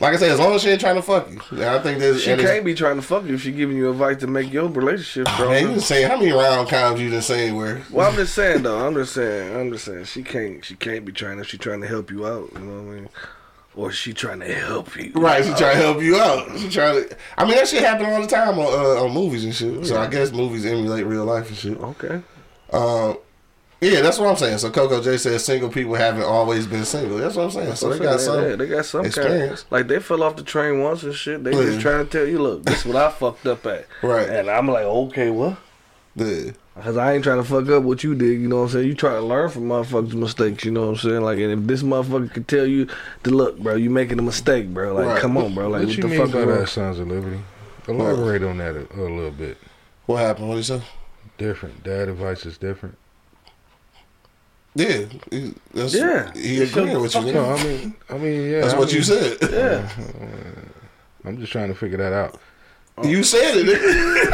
[0.00, 2.20] Like I said, as long as she ain't trying to fuck you, I think there's.
[2.22, 4.68] She can't be trying to fuck you if she giving you advice to make your
[4.68, 7.82] relationship Man, you just saying how many round times you done saying where?
[7.90, 8.86] Well, I'm just saying though.
[8.86, 9.56] I'm just saying.
[9.56, 10.04] I'm just saying.
[10.04, 10.64] She can't.
[10.64, 12.50] She can't be trying if she trying to help you out.
[12.54, 13.08] You know what I mean?
[13.76, 15.12] Or she trying to help you.
[15.14, 16.58] Right, she trying to help you out.
[16.58, 17.16] She trying to.
[17.38, 19.86] I mean, that shit happen all the time on uh, on movies and shit.
[19.86, 21.78] So I guess movies emulate real life and shit.
[21.78, 22.20] Okay.
[22.72, 23.18] Um,
[23.80, 24.58] yeah, that's what I'm saying.
[24.58, 27.18] So Coco J says single people haven't always been single.
[27.18, 27.74] That's what I'm saying.
[27.76, 28.58] So they got they, some.
[28.58, 29.62] they got some experience.
[29.64, 29.72] kind.
[29.72, 31.44] Like they fell off the train once and shit.
[31.44, 31.64] They Yeah.
[31.64, 33.86] just trying to tell you, look, this is what I fucked up at.
[34.02, 34.28] Right.
[34.28, 35.58] And I'm like, okay, what?
[36.16, 36.52] Yeah.
[36.82, 38.86] Cause I ain't trying to fuck up what you did, you know what I'm saying?
[38.88, 41.20] You try to learn from motherfuckers' mistakes, you know what I'm saying?
[41.22, 42.88] Like, and if this motherfucker could tell you
[43.22, 44.92] to look, bro, you making a mistake, bro.
[44.92, 45.20] Like, Right.
[45.20, 45.68] come on, bro.
[45.68, 46.58] Like, what what you the mean fuck by is wrong?
[46.58, 47.40] that, Sons of Liberty?
[47.86, 49.56] Elaborate on that a, a little bit.
[50.06, 50.48] What happened?
[50.48, 50.82] What did you say?
[51.38, 51.84] Different.
[51.84, 52.96] Dad advice is different.
[54.76, 56.32] Yeah, he, that's, Yeah.
[56.34, 57.20] he agreeing with you.
[57.32, 57.58] No, nigga.
[57.60, 58.60] I mean, I mean, yeah.
[58.62, 59.36] That's I what you said.
[59.50, 59.88] Yeah.
[61.24, 62.38] I'm just trying to figure that out.
[63.02, 64.30] You said it.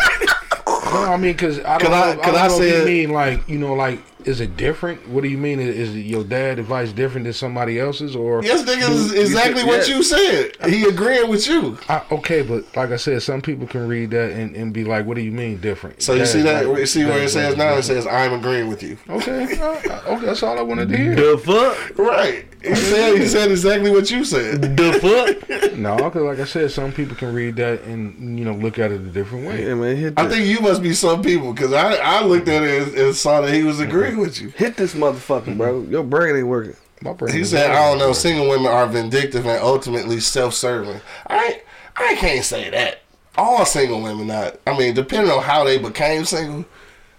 [0.67, 2.21] No, I mean, cause I don't I- know.
[2.23, 5.09] could I, I don't say mean like you know, like is it different?
[5.09, 5.61] What do you mean?
[5.61, 8.43] Is, is your dad advice different than somebody else's or?
[8.43, 9.95] yes, nigga, is exactly said- what yeah.
[9.97, 10.57] you said.
[10.67, 11.79] He agreeing with you.
[11.89, 15.07] I, okay, but like I said, some people can read that and, and be like,
[15.07, 16.67] "What do you mean different?" So you see that?
[16.67, 17.75] like- You see where it says now?
[17.75, 18.99] It says I'm agreeing with you.
[19.09, 21.15] Okay, okay, that's all I wanted to hear.
[21.15, 21.99] The fuck?
[21.99, 22.47] Right.
[22.63, 24.63] He said he said exactly what you said.
[24.77, 25.71] The fuck?
[25.81, 28.91] No, because like I said, some people can read that and you know look at
[28.93, 29.67] it a different way.
[29.67, 32.89] yeah, man, I think you must be some people because I, I looked at it
[32.89, 34.49] and, and saw that he was agreeing with you.
[34.51, 35.81] Hit this motherfucker, bro.
[35.83, 35.93] Mm-hmm.
[35.93, 36.77] Your brain ain't working.
[37.03, 38.13] My brain He said, "I don't know.
[38.13, 41.63] Single women are vindictive and ultimately self-serving." I
[41.97, 43.01] I can't say that.
[43.39, 44.59] All single women not.
[44.67, 46.67] I mean, depending on how they became single,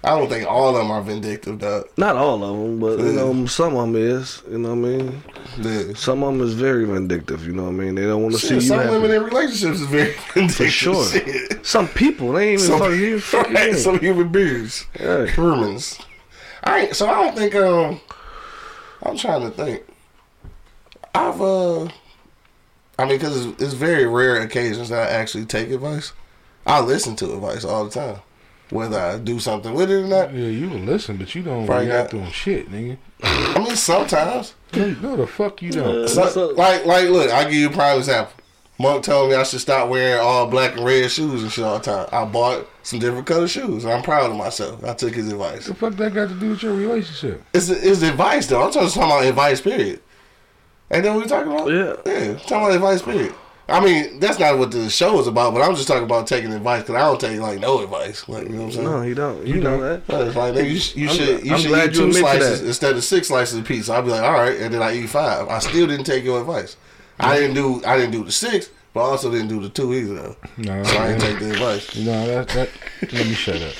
[0.04, 1.60] I don't think all of them are vindictive.
[1.60, 1.86] Dog.
[1.98, 4.44] Not all of them, but you know, some of them is.
[4.52, 5.24] You know what I mean?
[5.60, 5.94] Yeah.
[5.96, 7.46] Some of them is very vindictive.
[7.48, 7.96] You know what I mean?
[7.96, 8.92] They don't want to see Shit, you some happy.
[8.92, 10.56] women in relationships is very vindictive.
[10.58, 11.06] For sure.
[11.06, 11.66] Shit.
[11.66, 13.78] Some people, they ain't even Some, fucking right, you.
[13.78, 15.26] some human beings, Yeah.
[15.26, 15.98] humans.
[16.64, 18.00] I ain't, so I don't think um.
[19.04, 19.84] I'm trying to think.
[21.16, 21.86] I've uh.
[23.00, 26.14] I mean, because it's, it's very rare occasions that I actually take advice.
[26.68, 28.18] I listen to advice all the time,
[28.70, 30.32] whether I do something with it or not.
[30.34, 32.26] Yeah, you will listen, but you don't Probably react not.
[32.28, 32.98] on shit, nigga.
[33.24, 34.54] I mean, sometimes.
[34.74, 36.08] No, no, the fuck you don't.
[36.08, 38.34] So- What's like, like, look, I'll give you a prime example.
[38.82, 41.78] Monk told me I should stop wearing all black and red shoes and shit all
[41.80, 42.10] the time.
[42.12, 43.86] I bought some different color shoes.
[43.86, 44.84] I'm proud of myself.
[44.84, 45.68] I took his advice.
[45.68, 47.44] The fuck that got to do with your relationship?
[47.54, 48.64] It's, it's advice though.
[48.64, 49.62] I'm just talking about advice.
[49.62, 50.02] Period.
[50.90, 51.70] Ain't that what we talking about?
[51.70, 51.96] Yeah.
[52.06, 52.34] Yeah.
[52.40, 53.02] Talking about advice.
[53.02, 53.34] Period.
[53.70, 55.54] I mean, that's not what the show is about.
[55.54, 58.28] But I'm just talking about taking advice because I don't take like no advice.
[58.28, 58.86] Like you know what I'm saying?
[58.86, 59.48] No, he don't.
[59.48, 60.06] You, know that.
[60.08, 62.14] But it's like, nigga, you, you I'm should glad- you I'm should eat you two
[62.14, 63.94] slices instead of six slices of pizza.
[63.94, 65.48] I'd be like, all right, and then I eat five.
[65.48, 66.76] I still didn't take your advice.
[67.22, 69.94] I didn't do I didn't do the six, but I also didn't do the two
[69.94, 70.36] either though.
[70.58, 71.96] No, So I didn't take the advice.
[71.96, 72.70] You know that, that.
[73.14, 73.74] Let me shut up.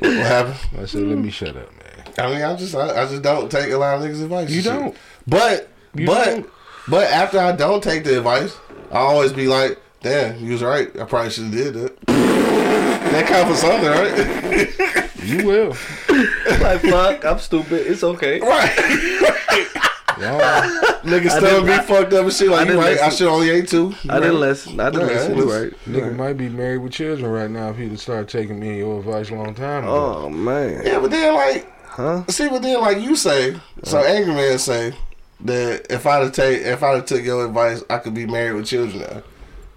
[0.00, 0.56] What happened?
[0.80, 2.04] I said, let me shut up, man.
[2.18, 4.50] I mean, I just I, I just don't take a lot of niggas' advice.
[4.50, 4.96] You don't.
[5.26, 6.50] But You but don't.
[6.88, 8.56] but after I don't take the advice,
[8.90, 10.88] I always be like, damn, you was right.
[11.00, 12.00] I probably should have did that.
[12.06, 15.08] that count for something, right?
[15.22, 15.68] You will.
[16.60, 17.86] like fuck, I'm stupid.
[17.86, 18.40] It's okay.
[18.40, 19.78] right.
[20.22, 22.48] Niggas still be fucked up and shit.
[22.48, 23.00] I Like you didn't.
[23.00, 23.94] I should only ate two.
[24.08, 24.78] I didn't listen.
[24.80, 25.36] I didn't Yeah, listen.
[25.36, 25.72] You right.
[25.86, 26.16] Nigga right.
[26.16, 29.30] might be married with children right now if he'd start taking me and your advice
[29.30, 30.22] a long time ago.
[30.24, 30.82] Oh man.
[30.86, 32.24] Yeah, but then like, Huh?
[32.28, 34.94] see, but then like you say, so angry man say
[35.40, 38.54] that if I'd have take if I'd have took your advice, I could be married
[38.54, 39.22] with children now.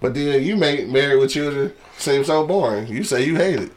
[0.02, 2.88] But then you make married with children seem so boring.
[2.88, 3.72] You say you hate it.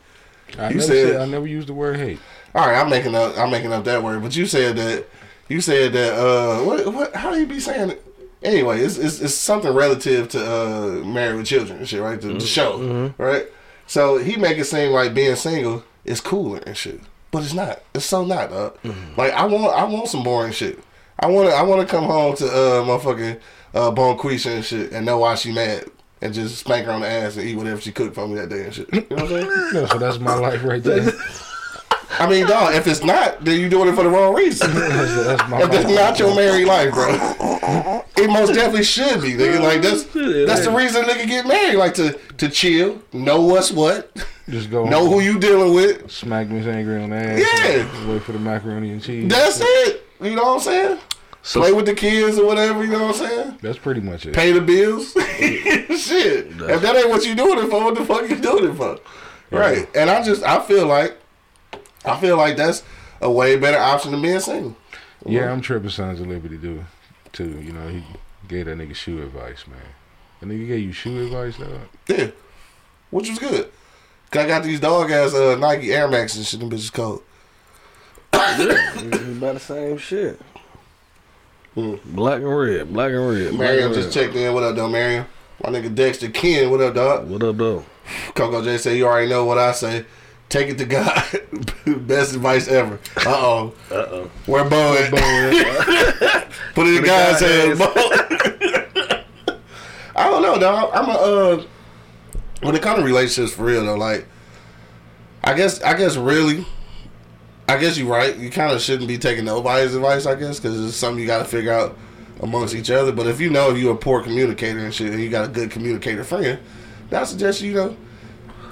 [0.58, 2.18] I You never said- said, I never used the word hate.
[2.54, 3.38] All right, I'm making up.
[3.38, 4.22] I'm making up that word.
[4.22, 5.06] But you said that.
[5.48, 6.14] You said that.
[6.14, 6.92] Uh, what?
[6.92, 7.14] What?
[7.14, 8.04] How do you be saying it?
[8.42, 12.20] Anyway, it's, it's it's something relative to uh married with children and shit, right?
[12.20, 13.46] The, the show, right?
[13.86, 17.00] So he make it seem like being single is cooler and shit,
[17.32, 17.82] but it's not.
[17.94, 18.52] It's so not.
[18.52, 18.70] Uh,
[19.16, 20.78] Like I want I want some boring shit.
[21.18, 23.40] I want to I want to come home to uh motherfucking
[23.74, 25.86] uh Bonquisha and shit and know why she mad
[26.22, 28.50] and just spank her on the ass and eat whatever she cooked for me that
[28.50, 28.88] day and shit.
[28.92, 29.70] You know what I'm saying?
[29.72, 31.10] No, so that's my life right there.
[32.10, 34.70] I mean, dog, if it's not, then you're doing it for the wrong reason.
[34.74, 35.94] That's, that's If that's life.
[35.94, 37.08] not your married life, bro,
[38.16, 39.60] it most definitely should be, nigga.
[39.60, 44.16] Like that's that's the reason nigga get married, like to to chill, know what's what,
[44.48, 46.10] Just go know who you dealing with.
[46.10, 47.38] smack Miss Angry on the ass.
[47.40, 48.08] Yeah.
[48.10, 49.30] Wait for the macaroni and cheese.
[49.30, 50.06] That's it.
[50.20, 50.98] You know what I'm saying?
[51.42, 52.82] So- Play with the kids or whatever.
[52.84, 53.58] You know what I'm saying?
[53.62, 54.34] That's pretty much it.
[54.34, 55.12] Pay the bills.
[55.12, 56.46] Shit.
[56.48, 58.98] If that ain't what you doing it for, what the fuck you doing it for?
[59.50, 59.88] Right.
[59.94, 61.16] And I just I feel like
[62.04, 62.82] I feel like that's
[63.20, 64.76] a way better option than being single.
[65.26, 66.84] Yeah, I'm tripping Sons of Liberty dude
[67.32, 67.60] too.
[67.60, 68.04] You know, he
[68.46, 69.80] gave that nigga shoe advice, man.
[70.40, 71.80] The nigga gave you shoe advice, though.
[72.06, 72.30] Yeah.
[73.10, 73.70] Which was good.
[74.30, 77.22] Cause I got these dog ass uh, Nike Air Max and shit, them bitches cold.
[78.32, 80.38] It's about the same shit.
[81.74, 83.50] Black and red, black and red.
[83.50, 84.26] black Mariam just red.
[84.26, 84.52] checked in.
[84.52, 85.26] What up, though, Mariam?
[85.62, 87.28] My nigga Dexter Ken, what up, dog?
[87.28, 87.84] What up, though?
[88.34, 90.04] Coco J say, you already know what I say.
[90.48, 91.22] Take it to God.
[92.06, 92.98] Best advice ever.
[93.16, 93.74] Uh oh.
[93.90, 94.30] Uh oh.
[94.46, 95.10] Where Bo at?
[96.74, 97.80] Put it in God's hands,
[100.16, 100.90] I don't know, dog.
[100.94, 101.64] I'm a, uh,
[102.62, 104.26] when it comes to relationships for real, though, like,
[105.44, 106.66] I guess, I guess really,
[107.68, 108.36] I guess you're right.
[108.36, 111.38] You kind of shouldn't be taking nobody's advice, I guess, because it's something you got
[111.38, 111.96] to figure out
[112.40, 113.12] amongst each other.
[113.12, 115.48] But if you know if you're a poor communicator and shit, and you got a
[115.48, 116.58] good communicator friend,
[117.10, 117.96] then I suggest you know,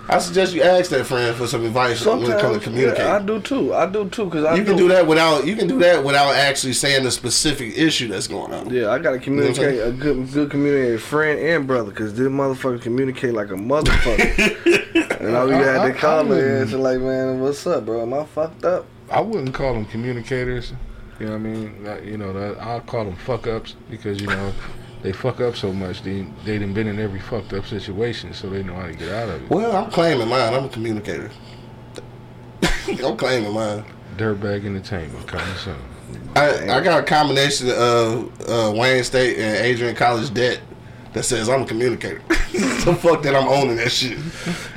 [0.09, 3.05] I suggest you ask that friend for some advice when it comes to Sometimes, communicating.
[3.07, 3.75] yeah, I do too.
[3.75, 6.35] I do too, cause I you can do that without you can do that without
[6.35, 8.71] actually saying the specific issue that's going on.
[8.71, 13.35] Yeah, I gotta communicate a good, good communicated friend and brother, cause this motherfucker communicate
[13.35, 15.21] like a motherfucker.
[15.21, 17.87] and all we I- had I- to call I her and like, man, what's up,
[17.87, 18.03] bro?
[18.03, 18.87] Am I fucked up?
[19.11, 20.73] I wouldn't call them communicators.
[21.19, 21.85] You know what I mean?
[21.85, 24.53] Like, you know, I'll call them fuck ups because you know
[25.07, 26.03] they fuck up so much.
[26.03, 29.09] They they done been in every fucked up situation, so they know how to get
[29.13, 29.51] out of it.
[29.51, 30.53] Well, I'm claiming mine.
[30.53, 31.31] I'm a communicator.
[32.89, 33.85] I'm claiming mine.
[34.17, 35.77] Dirtbag Entertainment coming soon.
[36.35, 40.61] I, I got a combination of uh, Wayne State and Adrian College debt
[41.13, 42.21] that says I'm a communicator.
[42.81, 44.19] so fuck that I'm owning that shit.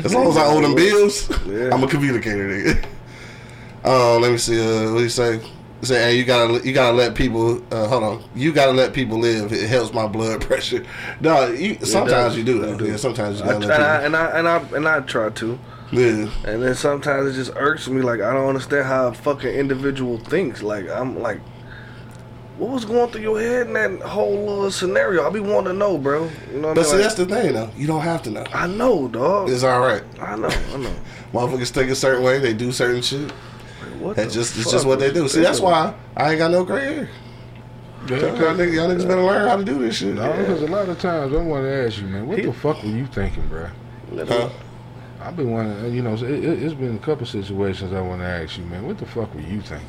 [0.04, 1.74] As long as I owe them bills, Yeah.
[1.74, 2.48] I'm a communicator.
[2.48, 2.86] Nigga.
[3.82, 4.60] Uh, let me see.
[4.60, 5.40] Uh, what do you say?
[5.82, 7.64] Say, hey, you gotta you gotta let people.
[7.72, 9.54] Uh, hold on, you gotta let people live.
[9.54, 10.86] It helps my blood pressure.
[11.22, 12.78] No, you, sometimes you do that.
[12.78, 12.86] Do.
[12.88, 15.30] Yeah, sometimes you I, gotta and, I, let and I and I and I try
[15.30, 15.60] to.
[15.92, 16.30] Yeah.
[16.46, 18.02] and then sometimes it just irks me.
[18.02, 20.62] Like I don't understand how a fucking individual thinks.
[20.62, 21.40] Like I'm like,
[22.60, 25.26] what was going through your head in that whole little scenario?
[25.26, 26.30] I be wanting to know, bro.
[26.52, 27.02] You know what But I see, mean?
[27.02, 27.72] that's the thing, though.
[27.78, 28.46] You don't have to know.
[28.54, 29.50] I know, dog.
[29.50, 30.04] It's all right.
[30.20, 30.94] I know, I know.
[31.34, 32.38] Motherfuckers think a certain way.
[32.40, 33.32] They do certain shit.
[34.00, 35.28] What That's just it's just what they do.
[35.28, 37.10] See, that's why I ain't got no gray hair.
[38.08, 40.16] Y'all niggas, y'all niggas better learn how to do this shit.
[40.16, 42.82] No, because a lot of times I want to ask you, man, what the fuck
[42.82, 43.68] were you thinking, bro?
[44.26, 44.50] Huh?
[45.22, 48.26] I've been wanting, you know, it, it, it's been a couple situations I want to
[48.26, 49.88] ask you, man, what the fuck were you thinking?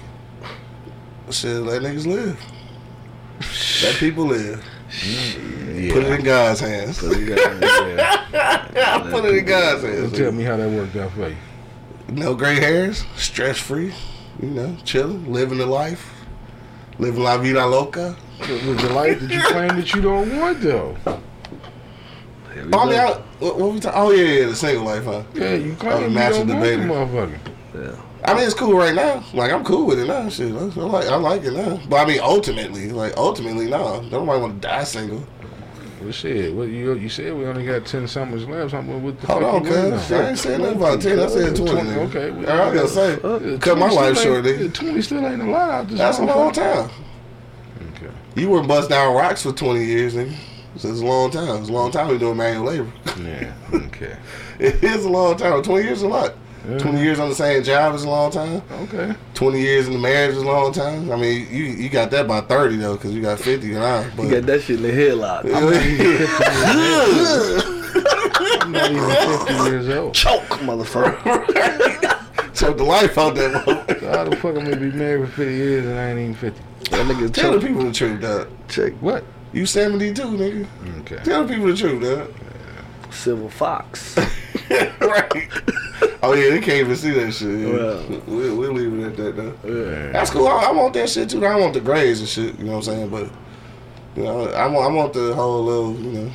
[1.31, 2.39] Shit, let niggas live.
[3.83, 4.63] Let people live.
[5.03, 5.93] Yeah.
[5.95, 7.03] Put it in God's hands.
[7.03, 7.09] Yeah,
[8.75, 9.09] yeah.
[9.11, 10.13] Put it in God's hands.
[10.13, 11.37] Tell me how that worked out for you.
[12.11, 13.93] No gray hairs, stress free.
[14.41, 16.13] You know, chilling, living the life,
[16.99, 18.17] living la vida loca.
[18.41, 20.97] The life that you claim that you don't want, though?
[21.07, 21.21] Oh,
[22.57, 22.99] I mean.
[22.99, 23.93] I, what, what we talk?
[23.97, 25.23] Oh yeah, yeah, the single life, huh?
[25.35, 26.89] Yeah, you claim you master don't want the debater.
[26.89, 27.39] motherfucker.
[27.75, 28.03] Yeah.
[28.25, 29.25] I mean, it's cool right now.
[29.33, 30.29] Like I'm cool with it now.
[30.29, 31.81] Shit, I, I like I like it now.
[31.89, 34.01] But I mean, ultimately, like ultimately, no.
[34.01, 35.25] Nobody want to die single.
[36.01, 38.73] Well, shit, what you you said we only got ten summers left.
[38.73, 40.11] What the Hold on, cuz.
[40.13, 41.19] I ain't saying nothing about ten.
[41.21, 41.73] I said twenty.
[41.73, 44.45] Twenty, okay, well, I was gonna say, Uh, cut my life short.
[44.75, 45.99] Twenty still ain't a lot out this.
[45.99, 46.55] That's a long motherfucker.
[46.55, 46.91] time.
[47.97, 48.15] Okay.
[48.35, 50.35] You were bust down rocks for twenty years, nigga.
[50.77, 51.61] So it's a long time.
[51.61, 52.91] It's a long time we doing manual labor.
[53.23, 53.53] Yeah.
[53.75, 54.17] Okay.
[54.59, 55.63] It is a long time.
[55.63, 56.35] Twenty years is a lot.
[56.69, 56.79] Yeah.
[56.79, 58.63] Twenty years on the same job is a long time.
[58.71, 59.15] Okay.
[59.35, 61.11] Twenty years in the marriage is a long time.
[61.11, 64.11] I mean, you you got that by thirty though, because you got fifty and I.
[64.17, 65.45] But You got that shit in the headlock.
[68.61, 70.15] I'm not even fifty years old.
[70.15, 72.17] Choke, motherfucker.
[72.55, 74.01] choke the life out that motherfucker.
[74.01, 76.35] So how the fuck I'm gonna be married for fifty years and I ain't even
[76.35, 76.61] fifty?
[76.91, 78.49] That nigga Tell the people the truth, dog.
[78.69, 78.93] Check.
[79.01, 79.25] What?
[79.53, 80.67] You seventy two, nigga.
[81.01, 81.17] Okay.
[81.25, 82.33] Tell the people the truth, dog.
[83.15, 84.17] Silver Fox.
[84.71, 85.49] right.
[86.23, 87.61] Oh yeah, they can't even see that shit.
[87.61, 87.73] Yeah.
[87.73, 88.23] Well.
[88.27, 89.55] we we leave it at that though.
[89.65, 90.13] Yeah.
[90.13, 90.47] That's cool.
[90.47, 91.45] I, I want that shit too.
[91.45, 92.59] I want the grades and shit.
[92.59, 93.09] You know what I'm saying?
[93.09, 93.31] But
[94.17, 96.33] you know, I want I want the whole little you know,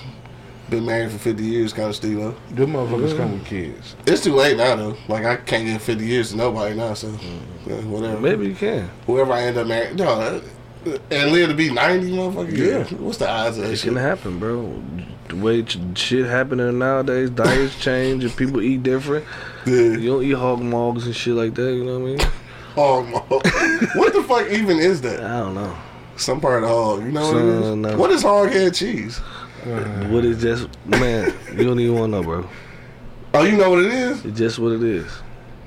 [0.70, 2.02] been married for 50 years kind of.
[2.02, 2.36] Though.
[2.52, 3.96] Them motherfuckers come with kids.
[4.08, 4.98] It's too late now though.
[5.08, 6.94] Like I can't get 50 years to nobody now.
[6.94, 7.42] So mm.
[7.68, 8.20] yeah, whatever.
[8.20, 8.90] Maybe you can.
[9.06, 10.42] Whoever I end up marrying, no,
[10.86, 12.58] and live to be 90, motherfucker.
[12.58, 12.84] Yeah.
[12.98, 13.94] What's the odds of that It shit?
[13.94, 14.82] can happen, bro.
[15.30, 19.26] The way ch- shit happening nowadays, diets change and people eat different.
[19.66, 19.76] Yeah.
[19.76, 21.74] You don't eat hog mogs and shit like that.
[21.74, 22.20] You know what I mean?
[22.76, 23.20] Hog maw.
[23.96, 25.22] what the fuck even is that?
[25.24, 25.76] I don't know.
[26.18, 27.04] Some part of the hog.
[27.06, 27.76] You know what it Son, is?
[27.78, 27.98] no.
[27.98, 29.20] What is hog head cheese?
[29.66, 31.34] Uh, what is just man?
[31.54, 32.50] You don't even want to know, bro.
[33.34, 34.26] Oh, you know what it is?
[34.26, 35.10] It's just what it is.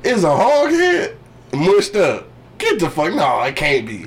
[0.05, 1.17] It's a hog head
[1.55, 2.29] mushed up.
[2.59, 4.07] Get the fuck no, it can't be.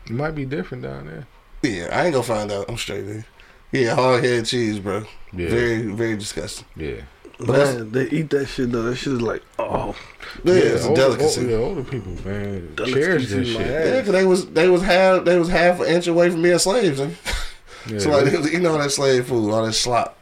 [0.05, 1.27] It might be different down there.
[1.63, 2.65] Yeah, I ain't gonna find out.
[2.69, 3.25] I'm straight, nigga.
[3.71, 5.03] Yeah, hard head cheese, bro.
[5.33, 5.49] Yeah.
[5.49, 6.65] Very, very disgusting.
[6.75, 7.01] Yeah.
[7.39, 8.83] that's- Man, they eat that shit though.
[8.83, 9.95] That shit is like, oh,
[10.43, 11.41] Yeah, it's a delicacy.
[11.41, 13.67] Older, yeah, older people, man, Delicacy cherish this in my shit.
[13.67, 13.85] ass.
[13.87, 16.57] Yeah, 'cause they was they was half they was half an inch away from being
[16.59, 16.99] slaves.
[16.99, 17.13] nigga.
[17.91, 20.17] Yeah, So like they was eating all that slave food, all that slop.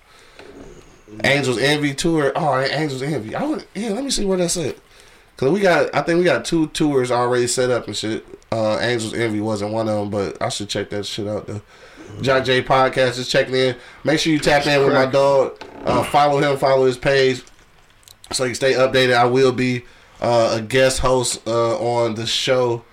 [1.24, 2.32] Angels Envy tour.
[2.36, 3.36] Oh, Angels Envy.
[3.36, 3.89] I would yeah.
[3.89, 4.78] Let me see where that's at.
[5.38, 8.26] Cause we got, I think we got two tours already set up and shit.
[8.53, 11.61] Uh, Angels Envy wasn't one of them, but I should check that shit out though.
[12.22, 13.76] Jock J podcast is checking in.
[14.05, 15.61] Make sure you tap in with my dog.
[15.84, 17.43] Uh, follow him, follow his page,
[18.32, 19.13] so you stay updated.
[19.13, 19.84] I will be
[20.22, 22.86] uh, a guest host uh, on the show.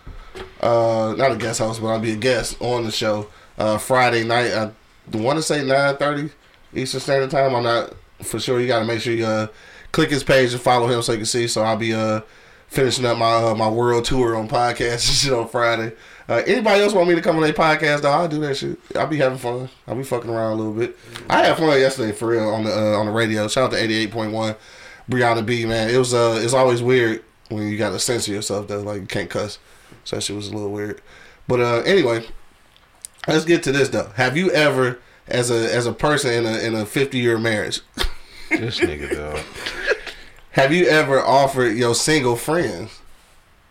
[0.60, 4.24] Uh, not a guest host, but I'll be a guest on the show uh, Friday
[4.24, 4.52] night.
[4.52, 4.72] I
[5.12, 6.30] want to say nine thirty
[6.74, 7.54] Eastern Standard Time.
[7.54, 8.60] I'm not for sure.
[8.60, 9.48] You got to make sure you uh,
[9.92, 11.46] click his page and follow him so you can see.
[11.46, 12.22] So I'll be uh,
[12.68, 15.92] finishing up my uh, my world tour on podcast and shit on Friday.
[16.28, 18.02] Uh, anybody else want me to come on their podcast?
[18.02, 18.78] Though I'll do that shit.
[18.96, 19.68] I'll be having fun.
[19.86, 20.96] I'll be fucking around a little bit.
[21.28, 23.48] I had fun yesterday for real on the uh, on the radio.
[23.48, 24.54] Shout out to eighty eight point one,
[25.10, 25.66] Brianna B.
[25.66, 28.80] Man, it was uh it's always weird when you got to censor yourself though.
[28.80, 29.58] Like you can't cuss.
[30.04, 31.00] So that shit was a little weird.
[31.48, 32.24] But uh anyway,
[33.26, 34.12] let's get to this though.
[34.14, 37.80] Have you ever, as a as a person in a in a fifty year marriage,
[38.61, 39.42] This nigga, dog.
[40.53, 43.00] have you ever offered your single friends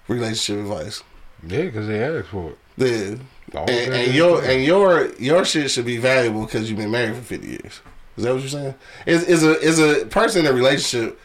[0.08, 1.04] relationship advice?
[1.48, 2.58] Yeah, because they asked for it.
[2.78, 3.16] Yeah.
[3.54, 7.22] And, and your and your your shit should be valuable because you've been married for
[7.22, 7.82] fifty years.
[8.18, 8.76] Is that what you're saying?
[9.06, 11.20] Is is a is a person in a relationship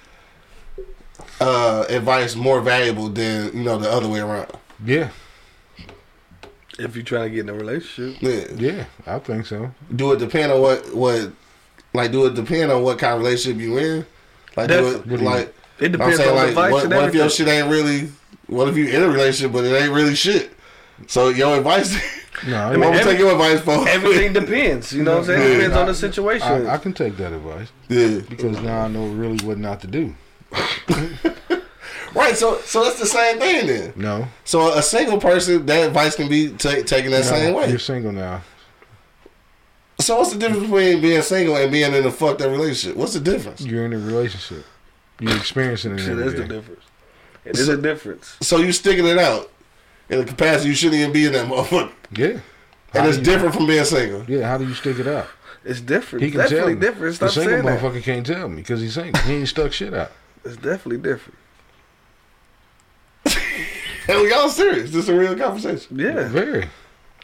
[1.40, 4.50] uh, advice more valuable than you know the other way around?
[4.84, 5.10] Yeah,
[6.78, 8.46] if you're trying to get in a relationship, Yeah.
[8.56, 9.70] yeah, I think so.
[9.94, 11.32] Do it depend on what what
[11.94, 14.06] like do it depend on what kind of relationship you in?
[14.56, 16.48] Like do That's- it what do you- like it I'm depends saying on the like
[16.50, 18.08] advice what, and what if your shit ain't really
[18.46, 20.50] what if you in a relationship but it ain't really shit?
[21.06, 21.94] So your advice
[22.46, 24.92] No, I, I'm gonna every- take your advice for Everything depends.
[24.92, 25.40] You know what I'm saying?
[25.42, 25.54] It Yeah.
[25.56, 26.66] depends on the situation.
[26.66, 28.20] I, I can take that advice Yeah.
[28.28, 30.14] because now I know really what not to do.
[32.14, 33.92] Right, so so that's the same thing then.
[33.94, 34.26] No.
[34.44, 37.68] So a single person, that advice can be ta taken that no, same way.
[37.68, 38.40] You're single now.
[39.98, 42.96] So what's the difference between being single and being in a fucked up relationship?
[42.96, 43.62] What's the difference?
[43.62, 44.64] You're in a relationship.
[45.20, 46.48] You're experiencing it See, every that's the day.
[46.54, 46.82] difference.
[47.46, 48.36] It is a difference.
[48.42, 49.50] So you're sticking it out
[50.10, 52.40] in a capacity you shouldn't even be in that motherfucker, Yeah.
[52.92, 54.24] How and it's you- different from being single.
[54.28, 55.28] Yeah, how do you stick it out?
[55.64, 56.22] It's different.
[56.22, 56.80] He It's can tell definitely me.
[56.80, 57.18] different.
[57.18, 57.80] The single saying that.
[57.80, 59.20] motherfucker can't tell me because he's single.
[59.22, 60.12] He ain't stuck shit out.
[60.44, 61.38] It's definitely different.
[64.06, 64.90] Hell, y'all serious?
[64.90, 65.98] This is a real conversation.
[65.98, 66.28] Yeah.
[66.28, 66.68] Very.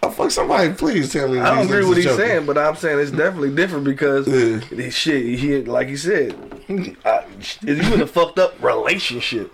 [0.05, 0.31] Oh fuck!
[0.33, 1.39] Somebody please tell me.
[1.39, 2.27] I don't agree with what he's joking.
[2.27, 4.61] saying, but I'm saying it's definitely different because Yeah.
[4.71, 6.35] this shit, he like he said,
[7.05, 7.25] I,
[7.63, 9.53] you in a fucked up relationship.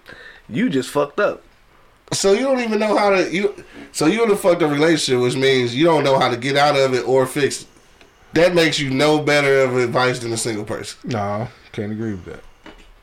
[0.49, 1.43] You just fucked up.
[2.15, 3.55] So you don't even know how to you.
[3.93, 6.57] So you in a fucked up relationship, which means you don't know how to get
[6.57, 7.69] out of it or fix it.
[8.33, 10.99] That makes you no better of advice than a single person.
[11.11, 12.41] No, can't agree with that.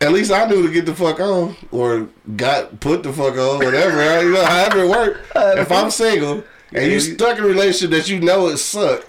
[0.02, 3.60] At least I knew to get the fuck on or got put the fuck on,
[3.60, 4.24] whatever.
[4.24, 5.20] you know, however it worked.
[5.60, 6.44] If I'm single
[6.76, 9.06] and you stuck in a relationship that you know it suck,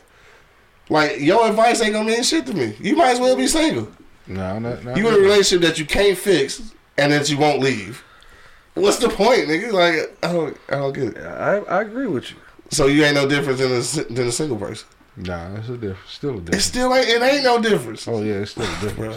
[0.89, 2.77] like your advice ain't gonna mean shit to me.
[2.81, 3.89] You might as well be single.
[4.27, 6.61] No, not, not You in a relationship that you can't fix
[6.99, 8.03] and that you won't leave.
[8.75, 9.73] What's the point, nigga?
[9.73, 11.19] Like I don't, I don't get it.
[11.19, 12.37] I, I agree with you.
[12.71, 14.89] So you ain't no difference than a than a single person.
[15.17, 15.99] Nah, it's a different.
[16.09, 16.49] Still a difference.
[16.49, 16.65] It difference.
[16.65, 17.09] still ain't.
[17.09, 18.07] It ain't no difference.
[18.09, 19.17] Oh yeah, it's still a difference.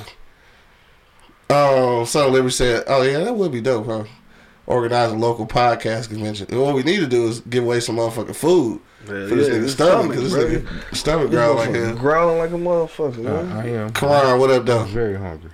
[1.50, 4.04] Oh, Um, Son Liberty said, "Oh yeah, that would be dope, huh?
[4.70, 6.48] Organize a local podcast convention.
[6.52, 9.56] And what we need to do is give away some motherfucking food for this yeah,
[9.56, 13.26] nigga his stomach, because stomach, this nigga stomach growl like a growling like a motherfucker.
[13.26, 13.90] Uh, I am.
[13.92, 14.82] Come on, what up, though?
[14.82, 15.50] I'm very hungry.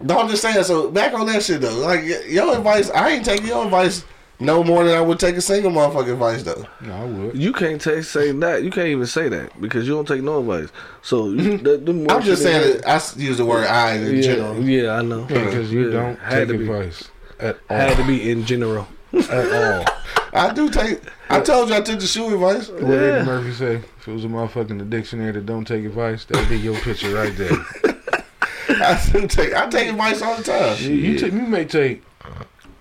[0.00, 0.62] No, I'm just saying.
[0.64, 4.04] So back on that shit though, like your advice, I ain't taking your advice
[4.40, 6.66] no more than I would take a single motherfucking advice though.
[6.80, 7.36] No, I would.
[7.36, 8.62] You can't take say that.
[8.64, 10.68] You can't even say that because you don't take no advice.
[11.02, 13.66] So you, the, the more I'm just saying they- that I s- use the word
[13.66, 14.62] I in Yeah, general.
[14.62, 15.24] yeah, I know.
[15.24, 16.64] Because you Yeah, don't had take to be.
[16.64, 17.08] advice
[17.42, 17.76] at all.
[17.76, 18.86] Had to be in general.
[19.12, 19.84] at all.
[20.32, 21.00] I do take.
[21.28, 22.68] I told you I took the shoe advice.
[22.68, 23.74] What Eddie Murphy say?
[23.98, 26.74] If it was a motherfucker in the dictionary that don't take advice, that'd be your
[26.80, 27.50] picture right there.
[28.68, 29.52] I do take.
[29.54, 30.76] I take advice all the time.
[30.80, 32.02] you, you, take, you may take,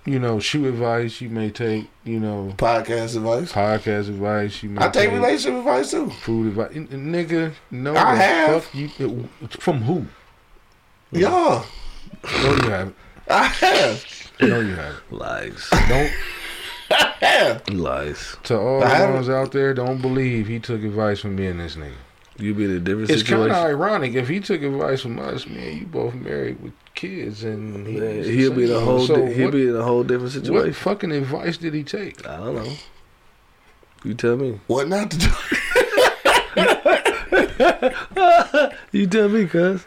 [0.05, 1.19] you know, shoe advice.
[1.19, 3.51] You may take, you know, Podcast advice.
[3.51, 4.63] podcast advice.
[4.63, 6.09] You may I take relationship advice too.
[6.09, 6.71] food advice.
[6.75, 7.91] N- n- Nigga, no.
[7.95, 8.63] I the have.
[8.63, 8.89] Fuck you,
[9.41, 10.05] it- from who?
[11.11, 11.65] Y'all,
[12.23, 12.95] No, you haven't.
[13.29, 14.30] I have.
[14.41, 15.03] No, you haven't.
[15.11, 15.67] Lies.
[15.87, 16.11] Don't.
[16.91, 17.69] I have.
[17.69, 18.37] Lies.
[18.43, 21.59] To all I the ones out there, don't believe he took advice from me and
[21.59, 21.93] this nigga.
[22.37, 23.45] You be in a different situation.
[23.45, 25.77] It's kind of ironic if he took advice from us, man.
[25.77, 29.05] You both married with kids, and he, Man, he'll be in a whole.
[29.05, 30.53] So di- he'll what, be in a whole different situation.
[30.55, 32.25] what fucking advice did he take?
[32.27, 32.73] I don't know.
[34.03, 34.59] You tell me.
[34.67, 35.29] What not to do?
[38.91, 39.85] You tell me, cuz.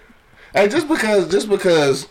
[0.55, 2.09] Hey, just because, just because.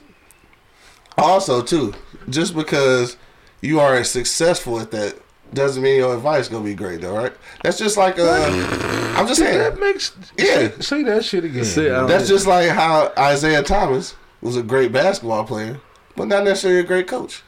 [1.18, 1.94] Also, too,
[2.30, 3.18] just because
[3.62, 5.20] you are successful at that
[5.54, 7.34] doesn't mean your advice gonna be great, though, right?
[7.64, 9.60] That's just like uh, I'm just saying.
[9.60, 10.70] That makes Yeah.
[10.70, 11.64] Say, say that shit again.
[11.66, 15.80] See, That's just like how Isiah Thomas was a great basketball player,
[16.16, 17.44] but not necessarily a great coach.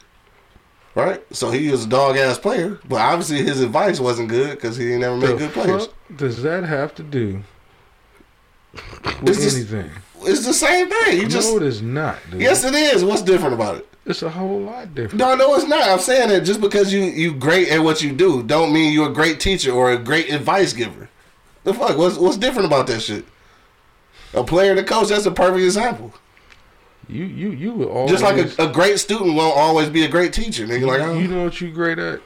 [0.93, 1.21] Right?
[1.35, 4.95] So he was a dog ass player, but obviously his advice wasn't good because he
[4.97, 5.87] never made the good players.
[5.87, 7.43] fuck does that have to do
[8.73, 9.91] It's with just- anything?
[10.27, 11.19] It's the same thing.
[11.19, 12.17] You just no, it is not.
[12.29, 12.41] Dude.
[12.41, 13.03] yes, it is.
[13.03, 13.87] What's different about it?
[14.05, 15.19] it's a whole lot different.
[15.19, 15.87] No, no, it's not.
[15.87, 19.09] I'm saying that just because you you great at what you do, don't mean you're
[19.09, 21.09] a great teacher or a great advice giver.
[21.63, 21.97] The fuck?
[21.97, 23.25] What's what's different about that shit?
[24.33, 25.09] A player and a coach.
[25.09, 26.13] That's a perfect example.
[27.07, 30.09] You you you will always Just like a, a great student won't always be a
[30.09, 30.65] great teacher.
[30.65, 32.21] Nigga, like, oh, you know what you great at?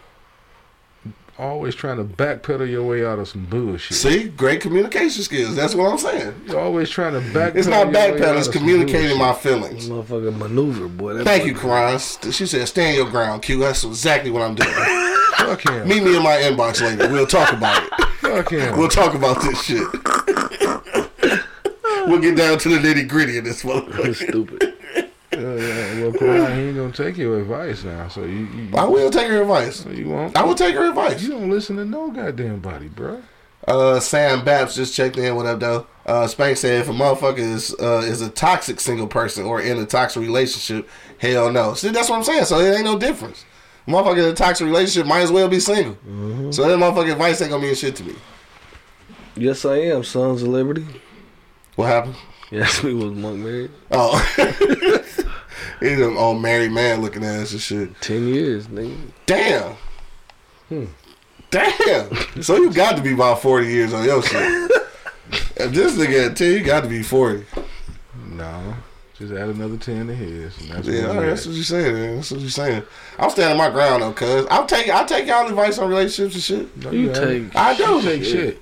[1.39, 3.95] Always trying to backpedal your way out of some bullshit.
[3.95, 5.55] see, great communication skills.
[5.55, 6.35] That's what I'm saying.
[6.47, 7.55] You're always trying to backpedal.
[7.55, 8.37] It's not your way out backpedaling.
[8.39, 9.87] It's communicating my feelings.
[9.87, 11.13] Motherfucker maneuver, boy.
[11.13, 11.97] That Thank you, Karan.
[11.97, 14.69] She said, "Stand your ground, Q." That's exactly what I'm doing.
[15.37, 15.87] Fuck him.
[15.87, 17.09] Meet me in my inbox later.
[17.09, 17.89] We'll talk about it.
[18.15, 18.77] Fuck him.
[18.77, 19.87] We'll talk about this shit.
[22.05, 24.13] we'll get down to the nitty gritty of this motherfucker.
[24.13, 24.68] stupid.
[25.39, 28.07] Uh, yeah, well, Karan, he ain't gonna take your advice now.
[28.09, 29.77] So you, you, I will take your advice.
[29.77, 30.35] so you won't.
[30.37, 31.21] I will take your advice.
[31.23, 33.21] You don't listen to no goddamn body, bro.
[33.67, 35.35] Uh, Sam Baps just checked in.
[35.35, 35.87] What up, though?
[36.05, 39.77] Uh, Spank said if a motherfucker is uh, is a toxic single person or in
[39.77, 41.73] a toxic relationship, hell no.
[41.73, 42.45] See, that's what I'm saying.
[42.45, 43.45] So it ain't no difference.
[43.87, 45.97] Motherfucker in a toxic relationship might as well be single.
[46.51, 48.15] So that motherfucking advice ain't gonna mean shit to me.
[49.35, 50.03] Yes, I am.
[50.03, 50.85] Sons of Liberty.
[51.75, 52.15] What happened?
[52.51, 53.69] Yes, we was monk married.
[53.91, 54.17] Oh,
[55.79, 58.01] he's an old married man looking ass and shit.
[58.01, 58.95] Ten years, nigga.
[59.25, 59.75] Damn.
[60.69, 60.85] Hmm.
[61.51, 62.41] Damn.
[62.43, 64.71] So you got to be about 40 years on your shit.
[65.31, 67.45] if this nigga at 10, you got to be 40.
[68.31, 68.75] No,
[69.17, 70.55] Just add another ten to his.
[70.69, 71.93] That's Yeah, what right, that's what you're saying.
[71.93, 72.15] Man.
[72.17, 72.83] That's what you're saying.
[73.17, 76.43] I'm standing my ground though, cuz I'll take I'll take y'all advice on relationships and
[76.43, 76.77] shit.
[76.77, 77.49] No, You haven't.
[77.51, 77.55] take.
[77.55, 77.83] I do.
[77.95, 78.61] You take shit.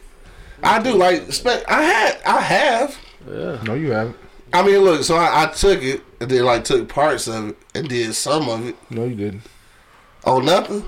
[0.63, 2.97] I do like spe- I had I have.
[3.29, 3.61] Yeah.
[3.65, 4.15] No, you haven't.
[4.51, 5.03] I mean, look.
[5.03, 8.49] So I, I took it and then like took parts of it and did some
[8.49, 8.75] of it.
[8.89, 9.41] No, you didn't.
[10.25, 10.83] Oh, nothing.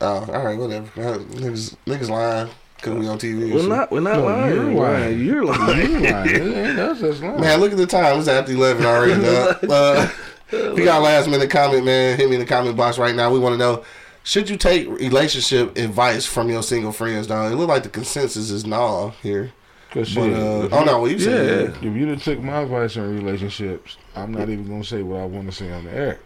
[0.00, 0.86] Oh, all right, whatever.
[1.00, 3.52] Uh, niggas, niggas lying because we on TV.
[3.52, 3.68] We're shit.
[3.68, 3.90] not.
[3.90, 4.54] We're not No, lying.
[4.54, 5.00] you're You're lying.
[5.04, 5.24] lying.
[5.24, 5.90] You're lying.
[6.02, 6.28] You lying.
[6.28, 7.40] It ain't lying.
[7.40, 8.18] Man, look at the time.
[8.18, 9.58] It's after 11 already, dog.
[9.70, 10.08] Uh,
[10.54, 13.14] if you got a last minute comment, man, hit me in the comment box right
[13.14, 13.32] now.
[13.32, 13.84] We want to know
[14.22, 17.52] should you take relationship advice from your single friends, dog?
[17.52, 19.52] It look like the consensus is nah here.
[19.92, 21.76] Cause But, shit, uh, if oh, no, what you said.
[21.76, 25.26] If you'd have took my advice on relationships, I'm not even gonna say what I
[25.26, 26.18] want to say on the air.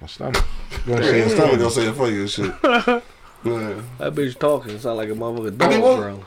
[0.00, 0.44] My stomach.
[0.86, 2.54] Gonna Yeah, say your stomach gonna say it for you and shit.
[2.62, 3.00] yeah.
[3.98, 4.78] That bitch talking.
[4.78, 6.24] Sound like a motherfucking I mean, dog what- growl.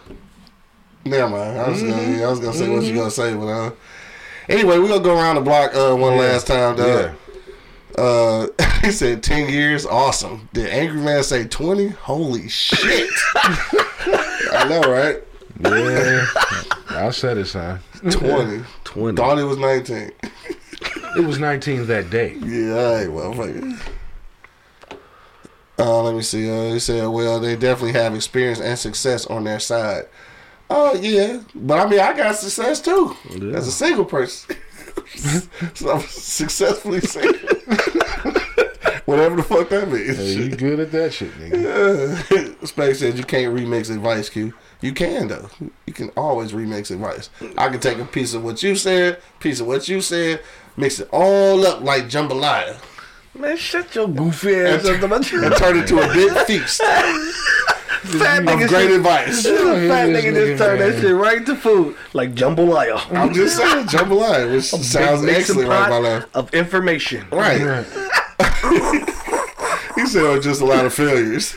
[1.05, 1.57] Never mind.
[1.59, 3.71] I was gonna, I was gonna say what you gonna say, but uh,
[4.49, 7.13] anyway, we gonna go around the block uh, one last time, dog.
[7.97, 8.01] Yeah.
[8.03, 8.47] Uh,
[8.83, 10.49] he said ten years, awesome.
[10.53, 11.87] Did Angry Man say twenty?
[11.87, 13.09] Holy shit!
[13.35, 15.23] I know, right?
[15.59, 16.25] Yeah.
[16.89, 17.79] I said it, son.
[18.11, 18.63] Twenty.
[18.83, 19.15] Twenty.
[19.17, 20.11] Thought it was nineteen.
[21.17, 22.35] It was 19 that day.
[22.35, 23.79] Yeah, all right, motherfucker.
[25.79, 26.49] Uh, let me see.
[26.49, 30.03] Uh, he said, well, they definitely have experience and success on their side.
[30.69, 31.41] Oh, yeah.
[31.55, 33.57] But I mean, I got success too Yeah.
[33.57, 34.55] as a single person.
[35.73, 37.33] so I'm successfully single.
[39.05, 40.17] Whatever the fuck that means.
[40.17, 42.67] Hey, you good at that shit, nigga.
[42.67, 44.53] Space said you can't remix advice, Q.
[44.81, 45.49] You can though.
[45.85, 47.29] You can always remix advice.
[47.57, 50.41] I can take a piece of what you said, piece of what you said,
[50.77, 52.77] mix it all up like jambalaya,
[53.35, 55.01] Man, shut your goofy ass up.
[55.03, 55.43] About you.
[55.45, 56.81] and turn it to a big feast
[57.99, 58.91] Fat of nigga great shit.
[58.97, 59.45] advice.
[59.45, 61.01] Oh, Fat this nigga nigga, just turn that man.
[61.01, 63.13] shit right to food like jambalaya.
[63.15, 66.25] I'm just saying jambalaya, which sounds Big mixing excellent right pot by now.
[66.33, 67.27] Of information.
[67.31, 67.61] Right.
[67.61, 69.05] Right.
[69.95, 71.53] He said it was just a lot of failures.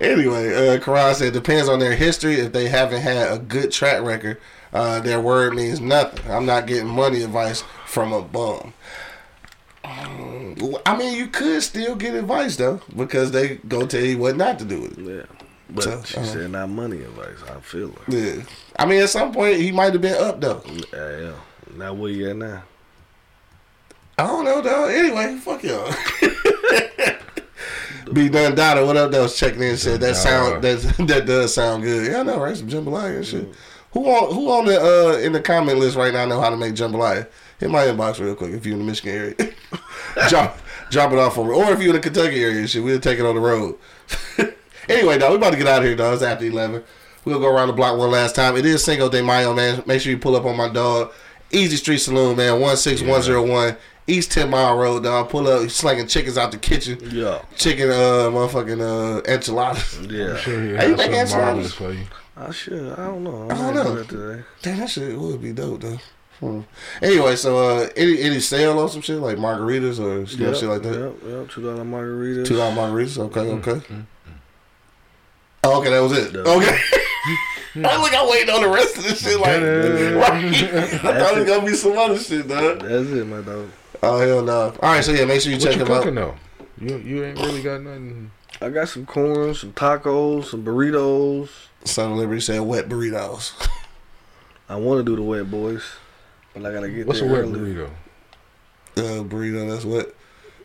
[0.00, 2.34] Anyway, uh, Karan said depends on their history.
[2.34, 4.40] If they haven't had a good track record,
[4.72, 6.30] uh, their word means nothing.
[6.30, 8.72] I'm not getting money advice from a bum.
[9.84, 14.36] Um, I mean, you could still get advice though, because they go tell you what
[14.36, 15.04] not to do with it.
[15.04, 15.46] Yeah.
[15.70, 16.26] But So, she uh-huh.
[16.26, 17.38] said not money advice.
[17.48, 18.02] I feel her.
[18.08, 18.42] Yeah.
[18.78, 20.62] I mean, at some point he might have been up though.
[20.92, 21.32] Yeah, yeah.
[21.76, 22.62] Now where you at now?
[24.18, 24.84] I don't know though.
[24.86, 25.92] Anyway, fuck y'all.
[28.12, 29.10] Be done, Dada, what up?
[29.10, 29.76] That was checking in.
[29.76, 32.10] Said that sound that that does sound good.
[32.10, 32.56] Yeah, I know, right?
[32.56, 33.48] Some jambalaya and shit.
[33.92, 36.56] Who on who on the uh, in the comment list right now know how to
[36.56, 37.28] make jambalaya?
[37.58, 39.34] Hit my inbox real quick if you're in the Michigan area.
[40.28, 40.58] drop
[40.90, 41.52] drop it off over.
[41.52, 43.78] or if you're in the Kentucky area, shit, we'll take it on the road.
[44.88, 46.14] anyway, dog, we about to get out of here, dog.
[46.14, 46.82] It's after eleven.
[47.24, 48.56] We'll go around the block one last time.
[48.56, 49.82] It is Cinco de Mayo, man.
[49.86, 51.12] Make sure you pull up on my dog.
[51.52, 52.60] Easy Street Saloon, man.
[52.60, 53.76] 16101
[54.10, 55.28] East Ten Mile Road, dog.
[55.30, 56.98] Pull up, he's slinging chickens out the kitchen.
[57.10, 57.42] Yeah.
[57.56, 59.98] Chicken, uh, motherfucking uh, enchiladas.
[60.10, 60.30] Yeah.
[60.32, 61.72] I'm sure he you has make enchiladas?
[61.74, 62.04] for you.
[62.36, 62.92] I should.
[62.92, 63.44] I don't know.
[63.50, 63.94] I don't know.
[63.96, 64.42] that today.
[64.62, 65.98] Damn, that shit would be dope, though.
[66.40, 66.60] Hmm.
[67.02, 70.56] Anyway, so uh, any any sale on some shit like margaritas or you know, Yep,
[70.56, 70.98] shit like that?
[70.98, 71.50] Yep, yep.
[71.50, 72.46] Two dollar margaritas.
[72.46, 73.18] Two dollar margaritas.
[73.18, 73.86] Okay, okay.
[75.64, 76.32] Oh, okay, that was it.
[76.32, 76.40] Yeah.
[76.40, 76.78] Okay.
[77.76, 79.38] I look, I'm waiting on the rest of this shit.
[79.38, 80.44] Like, right.
[81.04, 82.80] I thought it was gonna be some other shit, dog.
[82.80, 83.68] That's it, my dog.
[84.02, 84.60] Oh hell no!
[84.82, 85.98] All right, so yeah, make sure you What check you them out.
[86.02, 86.34] cooking though?
[86.80, 88.30] You you ain't really got nothing.
[88.62, 91.48] I got some corn, some tacos, some burritos.
[91.84, 93.52] Son of Liberty said wet burritos.
[94.68, 95.82] I want to do the wet boys,
[96.54, 97.58] but I gotta get What's a there wet early.
[97.74, 97.90] burrito?
[98.96, 100.06] Uh, burrito, that's wet.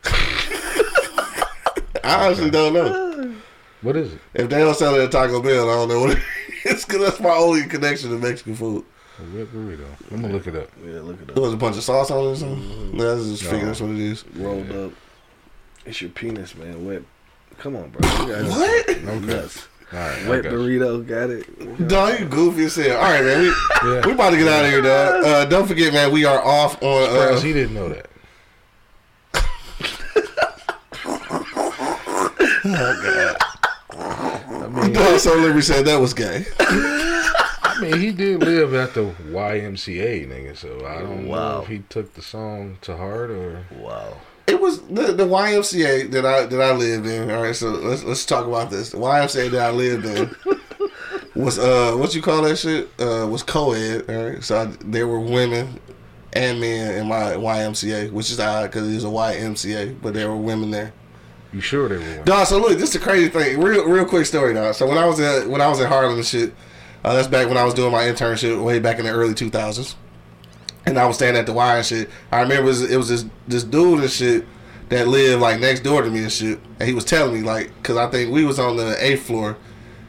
[2.04, 3.36] I honestly don't know.
[3.82, 4.20] What is it?
[4.34, 6.24] If they don't sell it at Taco Bell, I don't know what it
[6.66, 6.86] is.
[6.86, 8.86] Cause that's my only connection to Mexican food.
[9.18, 9.86] A wet burrito.
[10.12, 10.70] I'm gonna look it up.
[10.86, 11.42] Yeah, look at There that.
[11.42, 12.60] was a bunch of sauce on it or something.
[12.62, 12.98] Mm-hmm.
[12.98, 13.66] That's just figure No.
[13.68, 14.26] that's what it is.
[14.36, 14.92] Rolled up.
[15.86, 16.86] It's your penis, man.
[16.86, 17.04] Wet.
[17.60, 18.10] Come on, bro.
[18.26, 19.02] You got What?
[19.04, 19.68] No Yes.
[19.94, 20.26] All right.
[20.26, 20.58] I Wet got you.
[20.60, 21.08] burrito.
[21.08, 21.88] Got it.
[21.88, 22.98] Dog, you goofy as hell.
[22.98, 23.42] All right, man.
[23.42, 23.48] We,
[23.94, 24.06] Yeah.
[24.06, 25.24] we about to get out of here, dog.
[25.24, 26.12] Uh, don't forget, man.
[26.12, 27.06] We are off on.
[27.08, 28.08] Surprised Uh, he didn't know that.
[33.98, 36.46] I mean, dog, so Liberty said that was gay.
[37.76, 40.58] I mean, he did live at the YMCA, nigga.
[40.58, 43.66] So I don't know if he took the song to heart or.
[43.78, 44.18] Wow.
[44.48, 47.32] It was the, the YMCA that I that I lived in.
[47.32, 48.92] All right, so let's let's talk about this.
[48.92, 50.36] The YMCA that I lived in
[51.36, 54.06] was uh what you call that shit uh was co-ed.
[54.08, 55.80] All right, so I, there were women
[56.34, 60.38] and men in my YMCA, which is odd because it's a YMCA, but there were
[60.38, 60.94] women there.
[61.52, 62.18] You sure they were?
[62.18, 62.26] one?
[62.26, 63.60] Dog, so look, this is a crazy thing.
[63.60, 64.76] Real, real quick story, dog.
[64.76, 66.54] So when I was at when I was in Harlem and shit,
[67.06, 69.94] Uh, that's back when I was doing my internship way back in the early 2000s.
[70.88, 72.10] And I was standing at the wire and shit.
[72.32, 74.48] I remember it was, it was this this dude and shit
[74.90, 76.60] that lived like next door to me and shit.
[76.80, 79.56] And he was telling me like, cause I think we was on the eighth floor,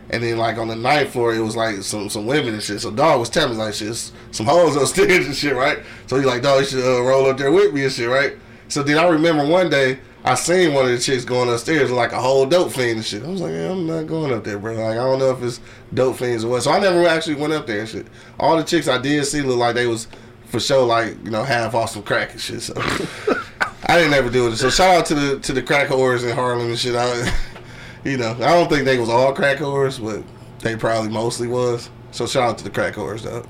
[0.09, 2.81] and then like on the ninth floor it was like some some women and shit.
[2.81, 3.95] So dog was telling me like shit,
[4.31, 5.81] some hoes upstairs and shit, right?
[6.07, 8.37] So he like, dog, you should uh, roll up there with me and shit, right?
[8.69, 12.11] So then I remember one day I seen one of the chicks going upstairs like
[12.11, 13.22] a whole dope fiend and shit.
[13.22, 14.74] I was like, yeah, I'm not going up there, bro.
[14.74, 15.61] Like I don't know if it's
[15.95, 16.64] dope fiends or what.
[16.64, 18.09] So I never actually went up there and shit.
[18.41, 20.09] All the chicks I did see looked like they was
[20.47, 22.61] for sure like you know half off some crack and shit.
[22.61, 22.74] So
[23.87, 24.57] I didn't ever do it.
[24.57, 26.97] So shout out to the to the crack whores in Harlem and shit.
[26.97, 27.33] I,
[28.05, 30.24] you know, I don't think they was all crack whores, but
[30.59, 31.89] they probably mostly was.
[32.11, 33.45] So shout out to the crack whores though.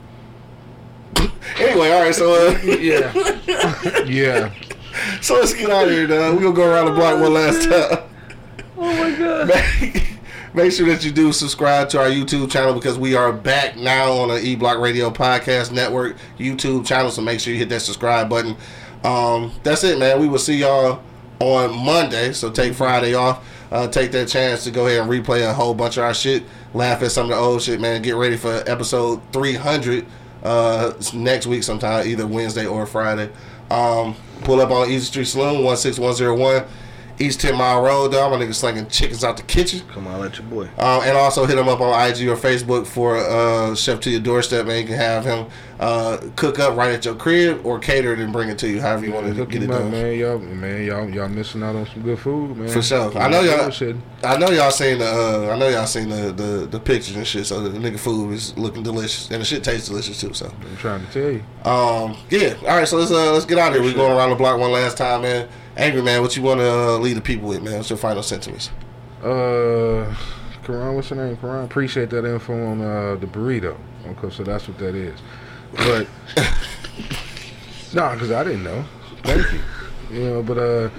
[1.59, 4.05] anyway, all right, so uh, Yeah.
[4.05, 4.53] yeah.
[5.21, 6.35] So let's get out of here, dog.
[6.37, 8.09] We're gonna go around the block one last time.
[8.79, 9.49] Oh my god.
[9.83, 10.19] Make,
[10.55, 14.13] make sure that you do subscribe to our YouTube channel because we are back now
[14.13, 17.11] on the E Block Radio Podcast Network YouTube channel.
[17.11, 18.57] So make sure you hit that subscribe button.
[19.05, 20.21] Um, that's it, man.
[20.21, 21.03] We will see y'all
[21.41, 22.33] on Monday.
[22.33, 23.47] So take Friday off.
[23.71, 26.45] Uh, take that chance to go ahead and replay a whole bunch of our shit.
[26.73, 28.01] Laugh at some of the old shit, man.
[28.03, 30.07] Get ready for episode 300
[30.45, 33.31] uh, next week sometime, either Wednesday or Friday.
[33.71, 36.65] Um, pull up on Easy Street Saloon, 16101
[37.19, 38.31] East 10 Mile Road, dog.
[38.33, 39.81] My nigga slinging chickens out the kitchen.
[39.93, 40.65] Come on, let your boy.
[40.79, 44.21] Um, and also hit him up on IG or Facebook for uh, Chef to your
[44.21, 44.81] doorstep, man.
[44.83, 45.47] You can have him
[45.81, 48.81] uh, cook up right at your crib or cater it and bring it to you,
[48.83, 49.91] however you want to get it done.
[49.91, 50.19] man.
[50.19, 52.69] Y'all, man, y'all, y'all missing out on some good food, man.
[52.69, 53.17] For sure.
[53.19, 53.97] I know y'all- Bullshit.
[54.23, 57.27] I know y'all seen the uh, I know y'all seen the, the the pictures and
[57.27, 57.47] shit.
[57.47, 60.35] So the nigga food is looking delicious, and the shit tastes delicious too.
[60.35, 61.43] So I'm trying to tell you.
[61.71, 62.55] um, yeah.
[62.63, 63.85] All right, so let's uh, let's get out of here.
[63.85, 65.49] We're going around the block one last time, man.
[65.77, 67.77] Angry man, what you want to uh, lead the people with, man?
[67.77, 68.71] What's your final sentiments?
[69.23, 70.15] Uh,
[70.65, 71.37] Karan, what's your name?
[71.37, 73.77] Karan, appreciate that info on uh, the burrito.
[74.07, 75.19] Okay, so that's what that is.
[75.77, 76.07] But
[77.95, 78.85] nah, because I didn't know.
[79.23, 79.61] Thank you.
[80.11, 80.91] You know, but uh,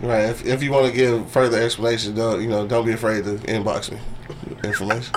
[0.00, 0.28] Right.
[0.28, 2.66] If, if you want to give further explanation, don't you know?
[2.66, 3.98] Don't be afraid to inbox me
[4.62, 5.14] information.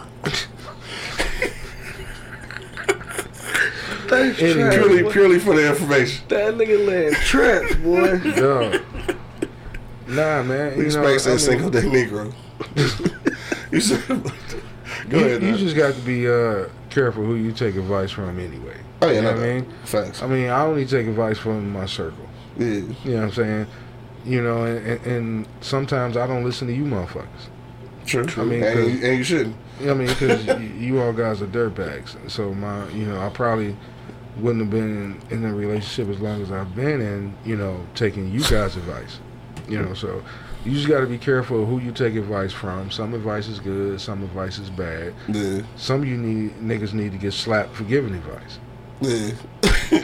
[4.08, 4.62] Thanks, Anyway.
[4.62, 6.24] Trap, purely purely for the information.
[6.30, 8.22] That nigga laying traps, boy.
[8.40, 8.80] yo,
[10.08, 10.78] nah, man.
[10.78, 12.34] You We know, expect a single day Negro.
[13.72, 14.08] you should.
[15.10, 15.44] Go you, ahead.
[15.44, 15.60] you dog.
[15.60, 18.78] just got to be uh, careful who you take advice from, anyway.
[19.02, 19.74] oh yeah, you know no, what I mean?
[19.86, 20.22] Facts.
[20.24, 22.28] I mean, I only take advice from my circle.
[22.58, 22.66] yeah.
[22.66, 23.68] You know what I'm saying?
[24.26, 27.28] You know, and, and, and sometimes I don't listen to you motherfuckers.
[28.06, 28.26] True.
[28.26, 28.44] True.
[28.44, 29.56] I mean, and, and you shouldn't.
[29.80, 30.08] You know what I mean?
[30.08, 32.16] Because you, you all guys are dirtbags.
[32.30, 33.76] So my, you know, I probably
[34.38, 37.86] wouldn't have been in, in a relationship as long as I've been in, you know,
[37.96, 39.20] taking you guys' advice.
[39.68, 40.24] You know, so
[40.66, 42.90] you just got to be careful who you take advice from.
[42.92, 45.14] Some advice is good, some advice is bad.
[45.28, 45.62] Yeah.
[45.76, 48.60] Some of you need niggas need to get slapped for giving advice.
[49.02, 49.32] Yeah.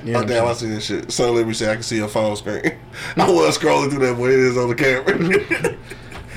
[0.04, 0.48] Yeah, oh damn!
[0.48, 1.12] I see this shit.
[1.12, 2.62] Son, let me say I can see your phone screen.
[3.18, 5.78] I was scrolling through that, but it is on the camera.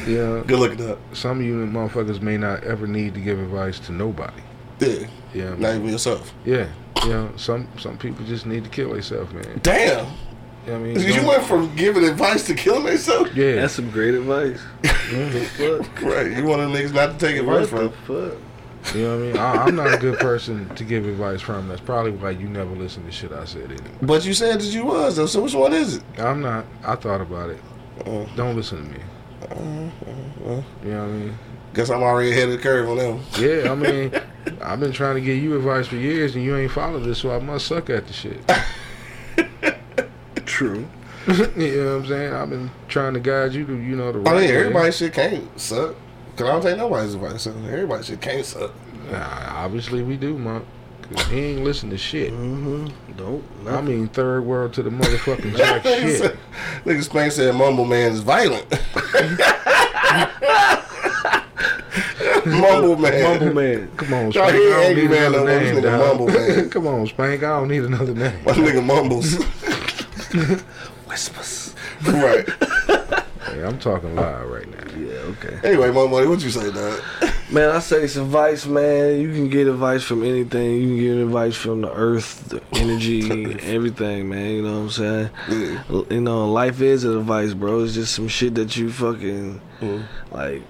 [0.06, 1.00] Yeah, Good looking up.
[1.16, 4.40] some of you motherfuckers may not ever need to give advice to nobody.
[4.78, 5.06] Yeah.
[5.34, 6.32] Yeah, Not even yourself.
[6.44, 6.68] yeah.
[7.02, 9.58] You know, some some people just need to kill themselves, man.
[9.62, 10.06] Damn.
[10.66, 13.34] You know what I mean, You went from giving advice to killing yourself.
[13.34, 13.54] yeah.
[13.56, 14.60] That's some great advice.
[14.82, 16.02] Mhm.
[16.02, 16.36] Right.
[16.36, 18.30] You want the niggas not to take advice What the from.
[18.30, 18.94] fuck?
[18.94, 19.36] You know what I mean?
[19.36, 21.66] I, I'm not a good person to give advice from.
[21.68, 23.90] That's probably why you never listen to shit I said anyway.
[24.02, 25.26] But you said that you was though.
[25.26, 26.02] So which one is it?
[26.18, 26.64] I'm not.
[26.84, 27.60] I thought about it.
[28.04, 28.98] Uh, Don't listen to me.
[29.50, 31.38] well, You know what I mean?
[31.74, 33.20] guess I'm already ahead of the curve on them.
[33.38, 34.12] Yeah, I mean,
[34.62, 37.30] I've been trying to give you advice for years and you ain't followed it, so
[37.34, 38.40] I must suck at the shit.
[40.47, 40.86] True.
[41.26, 42.32] you know what I'm saying?
[42.32, 44.57] I've been trying to guide you to, you know, the right I mean, way.
[44.57, 45.94] everybody shit can't suck.
[46.36, 47.42] Cause I don't take nobody's advice.
[47.42, 48.70] So everybody shit can't suck.
[49.11, 50.64] Nah, obviously we do, Monk.
[51.12, 52.32] Cause he ain't listen to shit.
[52.32, 53.16] Mm-hmm.
[53.16, 53.44] Don't.
[53.66, 56.36] I mean, third world to the motherfucking jack shit.
[56.84, 58.66] Nigga Spain said Mumble Man is violent.
[62.47, 63.22] Mumble Man.
[63.22, 63.90] Mumble man.
[63.97, 64.55] Come on, Y'all Spank.
[64.55, 65.99] hear I don't need another though, name, nigga.
[65.99, 66.70] Mumble Man.
[66.70, 67.42] Come on, Spank.
[67.42, 68.44] I don't need another name.
[68.44, 69.36] My nigga mumbles.
[71.08, 71.74] Whispers.
[72.06, 72.46] right.
[73.46, 74.98] Hey, I'm talking live right now.
[75.00, 75.12] Yeah.
[75.38, 75.60] Okay.
[75.62, 77.00] Anyway, Monk Money, what you say, dog?
[77.48, 79.20] Man, I say it's advice, man.
[79.20, 80.72] You can get advice from anything.
[80.82, 83.30] You can get advice from the earth, the energy,
[83.62, 84.50] everything, man.
[84.50, 85.30] You know what I'm saying?
[85.48, 86.02] Yeah.
[86.10, 87.84] You know, life is advice, bro.
[87.84, 90.02] It's just some shit that you fucking Mhm.
[90.32, 90.62] like.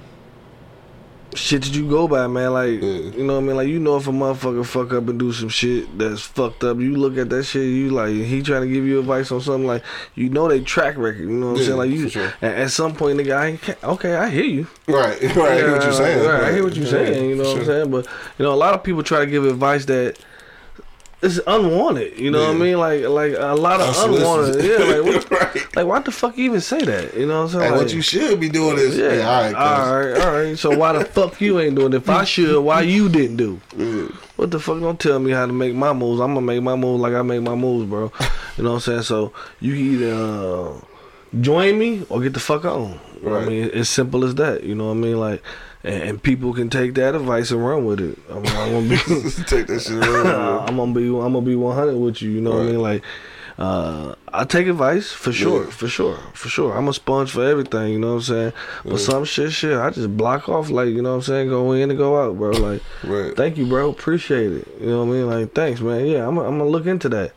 [1.37, 2.53] Shit that you go by, man.
[2.53, 2.89] Like Yeah.
[3.17, 3.57] you know what I mean.
[3.57, 6.79] Like you know if a motherfucker fuck up and do some shit that's fucked up,
[6.79, 7.63] you look at that shit.
[7.69, 9.83] You like he trying to give you advice on something like
[10.15, 11.21] you know they track record.
[11.21, 11.79] You know what I'm Yeah, saying?
[11.79, 12.33] Like you sure.
[12.43, 13.37] at, at some point, nigga,
[13.83, 14.67] I okay, I hear you.
[14.89, 15.39] Right, right.
[15.39, 16.27] I hear what you're saying.
[16.27, 17.31] Right, I hear what you're Yeah, saying.
[17.31, 17.91] You know what I'm saying?
[17.91, 18.07] But
[18.39, 20.19] you know, a lot of people try to give advice that
[21.23, 22.19] is unwanted.
[22.19, 22.79] You know what I mean?
[22.79, 24.65] Like like a lot of unwanted.
[24.65, 25.77] Yeah, like what, right.
[25.77, 27.15] like why the fuck you even say that?
[27.15, 27.73] You know what I'm saying?
[27.73, 30.59] Like, what you should be doing is, yeah, yeah, all right, all right, all right.
[30.59, 31.97] So why the fuck you ain't doing it?
[31.97, 33.61] If I should, why you didn't do?
[33.77, 34.09] Yeah.
[34.37, 34.81] What the fuck?
[34.81, 36.21] Don't tell me how to make my moves.
[36.21, 38.13] I'm gonna make my moves like I make my moves, bro.
[38.57, 39.03] You know what I'm saying?
[39.03, 40.81] So you either uh,
[41.43, 42.99] join me or get the fuck on.
[43.17, 44.65] You know what I mean, it's simple as that.
[44.65, 45.21] You know what I mean?
[45.21, 45.43] Like,
[45.85, 48.19] and, people can take that advice and run with it.
[48.31, 48.97] I'm, I'm gonna be,
[49.47, 50.27] Take that shit around.
[50.69, 52.31] I'm gonna be, I'm gonna be 100 with you.
[52.31, 52.81] You know what I mean?
[52.81, 53.03] Like.
[53.59, 55.71] Uh, I take advice for sure, Yeah.
[55.71, 56.77] for sure, for sure.
[56.77, 58.53] I'm a sponge for everything, you know what I'm saying.
[58.85, 61.49] But some shit, shit, I just block off, like you know what I'm saying.
[61.49, 62.51] Go in and go out, bro.
[62.51, 63.35] Like, Right.
[63.35, 63.89] Thank you, bro.
[63.89, 64.69] Appreciate it.
[64.79, 65.27] You know what I mean?
[65.27, 66.05] Like, thanks, man.
[66.05, 67.33] Yeah, I'm, I'm gonna look into that.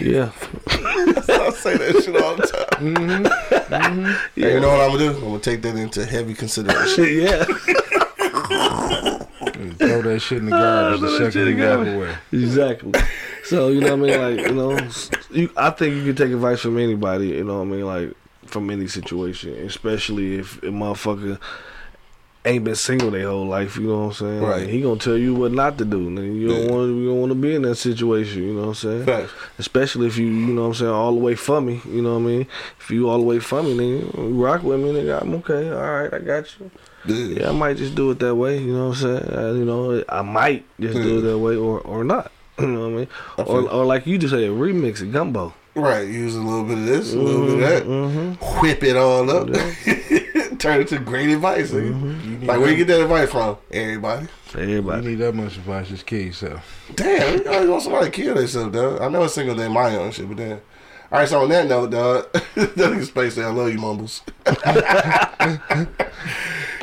[0.00, 0.30] Yeah,
[0.68, 2.94] I say that shit all the time.
[2.94, 4.18] Mhm.
[4.34, 5.16] yeah, And you know what I'm gonna do?
[5.16, 7.04] I'm gonna take that into heavy consideration.
[7.22, 7.44] yeah.
[9.78, 11.94] Throw that shit in the garbage the throw second shit you in the garbage.
[11.94, 12.14] away.
[12.32, 12.92] exactly.
[13.44, 14.36] So you know what I mean?
[14.36, 14.88] Like, you know,
[15.30, 17.28] you, I think you can take advice from anybody.
[17.28, 17.86] You know what I mean?
[17.86, 18.12] Like,
[18.46, 21.38] from any situation, especially if a motherfucker
[22.44, 23.76] ain't been single their whole life.
[23.76, 24.40] You know what I'm saying?
[24.42, 24.60] Right.
[24.62, 26.08] Like, he gonna tell you what not to do.
[26.10, 26.34] Nigga.
[26.40, 26.70] You don't Yeah.
[26.70, 28.42] want you don't want to be in that situation.
[28.42, 29.04] You know what I'm saying?
[29.06, 29.32] Facts.
[29.58, 31.80] Especially if you, you know what I'm saying, all the way for me.
[31.88, 32.46] You know what I mean?
[32.80, 35.70] If you all the way for me, nigga, you rock with me, nigga, I'm okay.
[35.70, 36.70] All right, I got you.
[37.06, 37.40] Yeah.
[37.40, 38.58] Yeah, I might just do it that way.
[38.58, 39.34] You know what I'm saying?
[39.38, 42.30] Uh, you know, I might just do it that way or or not.
[42.60, 43.08] You know what I mean?
[43.38, 45.54] I Or, or like you just said, remix it, gumbo.
[45.74, 46.06] Right.
[46.06, 47.82] Use a little bit of this, a little bit of that.
[47.84, 48.60] Mm-hmm.
[48.60, 49.46] Whip it all up.
[49.50, 49.74] Turn
[50.64, 51.70] it to great advice.
[51.70, 52.42] Mm-hmm.
[52.42, 53.56] You Like where you get that advice from?
[53.70, 54.28] Everybody.
[54.54, 55.02] Everybody.
[55.02, 56.90] You need that much advice, just kill yourself.
[56.94, 59.00] Damn, you always want somebody to kill themselves, dog.
[59.00, 60.60] I know it's single day my own shit, but damn.
[61.12, 64.22] All right, so on that note, dog, that nigga Space say I love you, mumbles.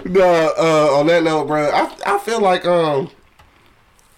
[0.05, 3.09] no, uh, on that note, bro, I I feel like um,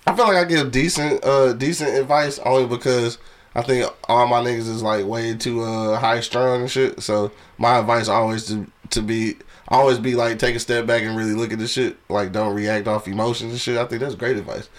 [0.08, 3.20] I feel like I give decent uh decent advice only because
[3.54, 7.04] I think all my niggas is like way too uh high strung and shit.
[7.04, 9.36] So my advice always to to be
[9.70, 11.98] always be like take a step back and really look at the shit.
[12.10, 13.78] Like don't react off emotions and shit.
[13.78, 14.70] I think that's great advice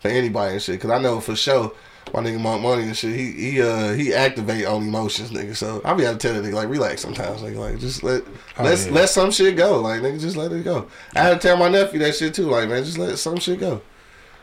[0.00, 0.80] for anybody and shit.
[0.80, 1.72] Cause I know for sure
[2.14, 3.14] my nigga Monk Money and shit.
[3.14, 5.54] He he uh he activate on emotions, nigga.
[5.54, 7.56] So I be able to tell that nigga like relax sometimes, nigga.
[7.56, 8.22] Like just let
[8.58, 8.92] Oh, let yeah.
[8.92, 9.80] let some shit go.
[9.80, 10.88] Like nigga, just let it go.
[11.14, 12.46] I had to tell my nephew that shit too.
[12.46, 13.82] Like man, just let some shit go.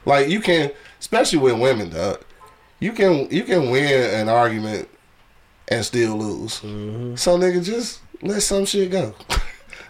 [0.06, 2.22] Like you can, especially with women, dog.
[2.80, 4.88] You can you can win an argument
[5.68, 6.60] and still lose.
[6.60, 7.16] Mm-hmm.
[7.16, 9.16] So nigga, just let some shit go.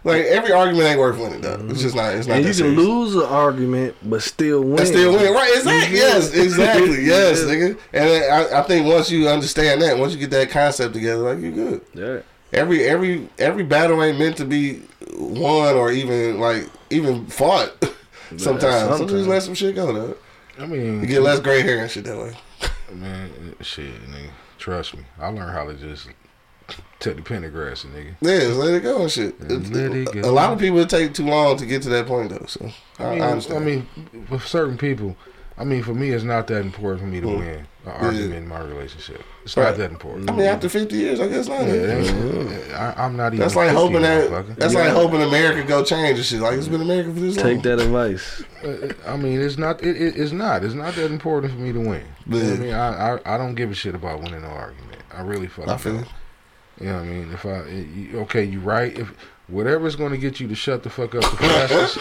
[0.06, 1.54] like every argument ain't worth winning, though.
[1.56, 1.74] It's mm-hmm.
[1.74, 2.14] just not.
[2.14, 2.38] It's not.
[2.38, 2.78] And that you can serious.
[2.78, 4.80] lose an argument, but still win.
[4.80, 5.52] And still win, right?
[5.58, 5.72] Exactly.
[5.88, 5.96] Mm-hmm.
[5.96, 7.06] Yes, exactly.
[7.06, 7.46] Yes, Yeah.
[7.46, 7.80] nigga.
[7.92, 11.40] And I, I think once you understand that, once you get that concept together, like
[11.42, 11.82] you're good.
[11.94, 12.20] Yeah.
[12.54, 14.84] Every every every battle ain't meant to be
[15.18, 17.72] won or even like even fought.
[18.38, 18.62] sometimes.
[18.62, 19.12] So sometimes.
[19.12, 20.18] just let some shit go, though.
[20.58, 22.34] I mean, You get less gray hair and shit that way.
[22.94, 24.30] man, shit, nigga.
[24.58, 26.08] Trust me, I learned how to just
[27.06, 28.16] take the pendergrass, nigga.
[28.22, 29.40] Yeah, just let it go and shit.
[29.40, 30.30] And let it go.
[30.30, 32.46] A lot of people take too long to get to that point though.
[32.48, 33.88] So I, I mean, I I, mean,
[34.28, 35.16] for certain people,
[35.58, 37.40] I mean, for me, it's not that important for me to Mm.
[37.40, 39.22] win an argument in my relationship.
[39.44, 39.66] It's Right.
[39.70, 40.30] not that important.
[40.30, 41.62] I mean, after fifty years, I guess not.
[41.68, 43.40] Yeah, it ain't- I, I'm not even.
[43.40, 44.30] That's like hoping that.
[44.32, 44.56] motherfucker.
[44.58, 46.42] That's like hoping America go change and shit.
[46.42, 47.46] Like it's been America for this long.
[47.46, 48.44] Take that advice.
[48.64, 49.82] Uh, I mean, it's not.
[49.84, 50.64] It, it, it's not.
[50.66, 52.02] It's not that important for me to win.
[52.28, 54.46] You know what I mean, I, I I don't give a shit about winning an
[54.46, 54.98] argument.
[55.16, 56.08] I really fucking I feel don't.
[56.78, 56.84] It.
[56.84, 57.32] You know what I mean?
[57.34, 58.98] If I you- okay, you right.
[58.98, 59.14] If
[59.48, 61.98] whatever's going to get you to shut the fuck up the fastest.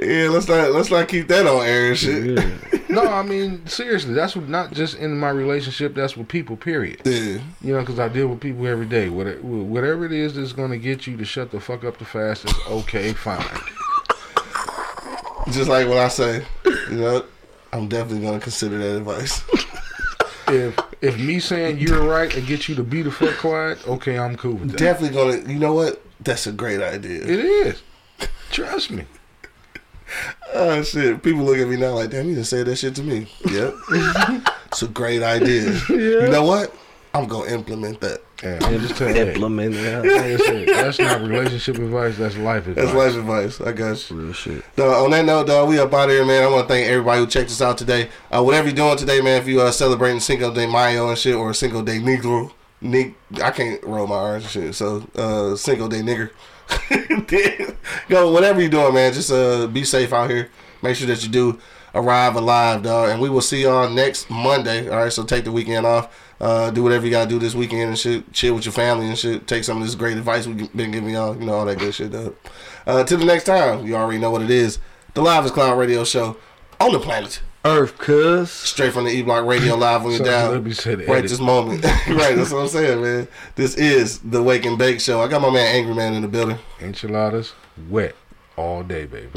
[0.00, 2.38] Yeah, let's not let's not keep that on air and shit.
[2.38, 2.78] Yeah.
[2.88, 4.14] no, I mean seriously.
[4.14, 5.94] That's what not just in my relationship.
[5.96, 6.56] That's with people.
[6.56, 7.00] Period.
[7.04, 9.08] Yeah, You know, because I deal with people every day.
[9.08, 12.04] Whatever, whatever it is that's going to get you to shut the fuck up the
[12.04, 12.54] fastest.
[12.68, 13.44] Okay, fine.
[15.50, 16.44] just like what I say.
[16.64, 17.24] You know,
[17.72, 19.42] I'm definitely gonna consider that advice.
[20.48, 24.18] If if me saying you're right and get you to be the fuck quiet, okay,
[24.18, 24.78] I'm cool with that.
[24.78, 25.52] definitely gonna.
[25.52, 26.02] You know what?
[26.20, 27.22] That's a great idea.
[27.22, 27.82] It is.
[28.50, 29.04] Trust me.
[30.52, 31.22] Oh shit!
[31.22, 33.28] People look at me now like, damn, you just said that shit to me.
[33.50, 33.74] Yep,
[34.66, 35.72] it's a great idea.
[35.88, 36.74] You know what?
[37.12, 38.20] I'm gonna implement that.
[38.42, 39.22] Yeah, I'm just telling you.
[39.22, 40.04] Implement it.
[40.04, 42.16] Like said, that's not relationship advice.
[42.16, 42.84] That's life advice.
[42.84, 43.60] That's life advice.
[43.60, 44.16] I got you.
[44.16, 44.76] Real shit.
[44.76, 46.44] Dog, on that note, dog, we up out here, man.
[46.44, 48.08] I want to thank everybody who checked us out today.
[48.30, 51.34] Uh, whatever you're doing today, man, if you are celebrating Cinco de Mayo and shit,
[51.34, 55.88] or Cinco de Negro, Nig- I can't roll my R's and shit, so uh, Cinco
[55.88, 56.30] de Nigger.
[58.08, 59.12] Go whatever you're doing, man.
[59.12, 60.48] Just uh, be safe out here.
[60.82, 61.58] Make sure that you do
[61.94, 63.10] arrive alive, dog.
[63.10, 64.88] And we will see y'all next Monday.
[64.88, 66.14] All right, so take the weekend off.
[66.40, 68.32] Uh, do whatever you gotta do this weekend and shit.
[68.32, 69.46] Chill with your family and shit.
[69.46, 71.36] Take some of this great advice we've been giving y'all.
[71.36, 72.34] You know all that good shit, dog.
[72.86, 74.78] Uh, till the next time, you already know what it is.
[75.14, 76.36] The Live is Cloud Radio Show
[76.80, 77.42] on the planet.
[77.62, 78.50] Earth, cuz.
[78.50, 80.52] Straight from the E Block Radio Live when you're down.
[80.52, 81.30] let me say the right edit.
[81.30, 81.84] this moment.
[82.08, 83.28] right, that's what I'm saying, man.
[83.54, 85.20] This is the Wake and Bake Show.
[85.20, 86.56] I got my man Angry Man in the building.
[86.80, 87.52] Enchiladas
[87.90, 88.14] wet
[88.56, 89.28] all day, baby.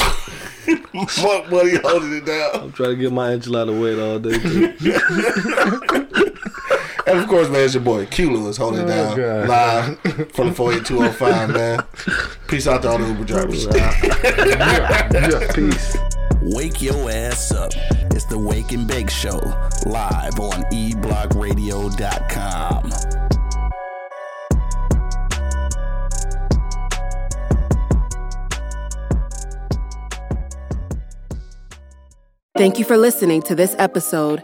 [1.08, 2.52] Fuck buddy holding it down.
[2.54, 6.20] I'm trying to get my enchilada wet all day too.
[7.14, 9.48] And of course, man, it's your boy Q Lewis holding it Oh, down God.
[9.50, 10.00] live
[10.34, 11.84] from the 48205, man.
[12.48, 13.68] Peace out to all the Uber drivers.
[13.68, 13.74] Ah.
[15.14, 15.52] yeah.
[15.54, 15.96] Peace.
[16.42, 17.72] Wake your ass up.
[18.12, 19.38] It's the Wake and Bake Show,
[19.86, 22.92] live on eblockradio.com.
[32.56, 34.44] Thank you for listening to this episode.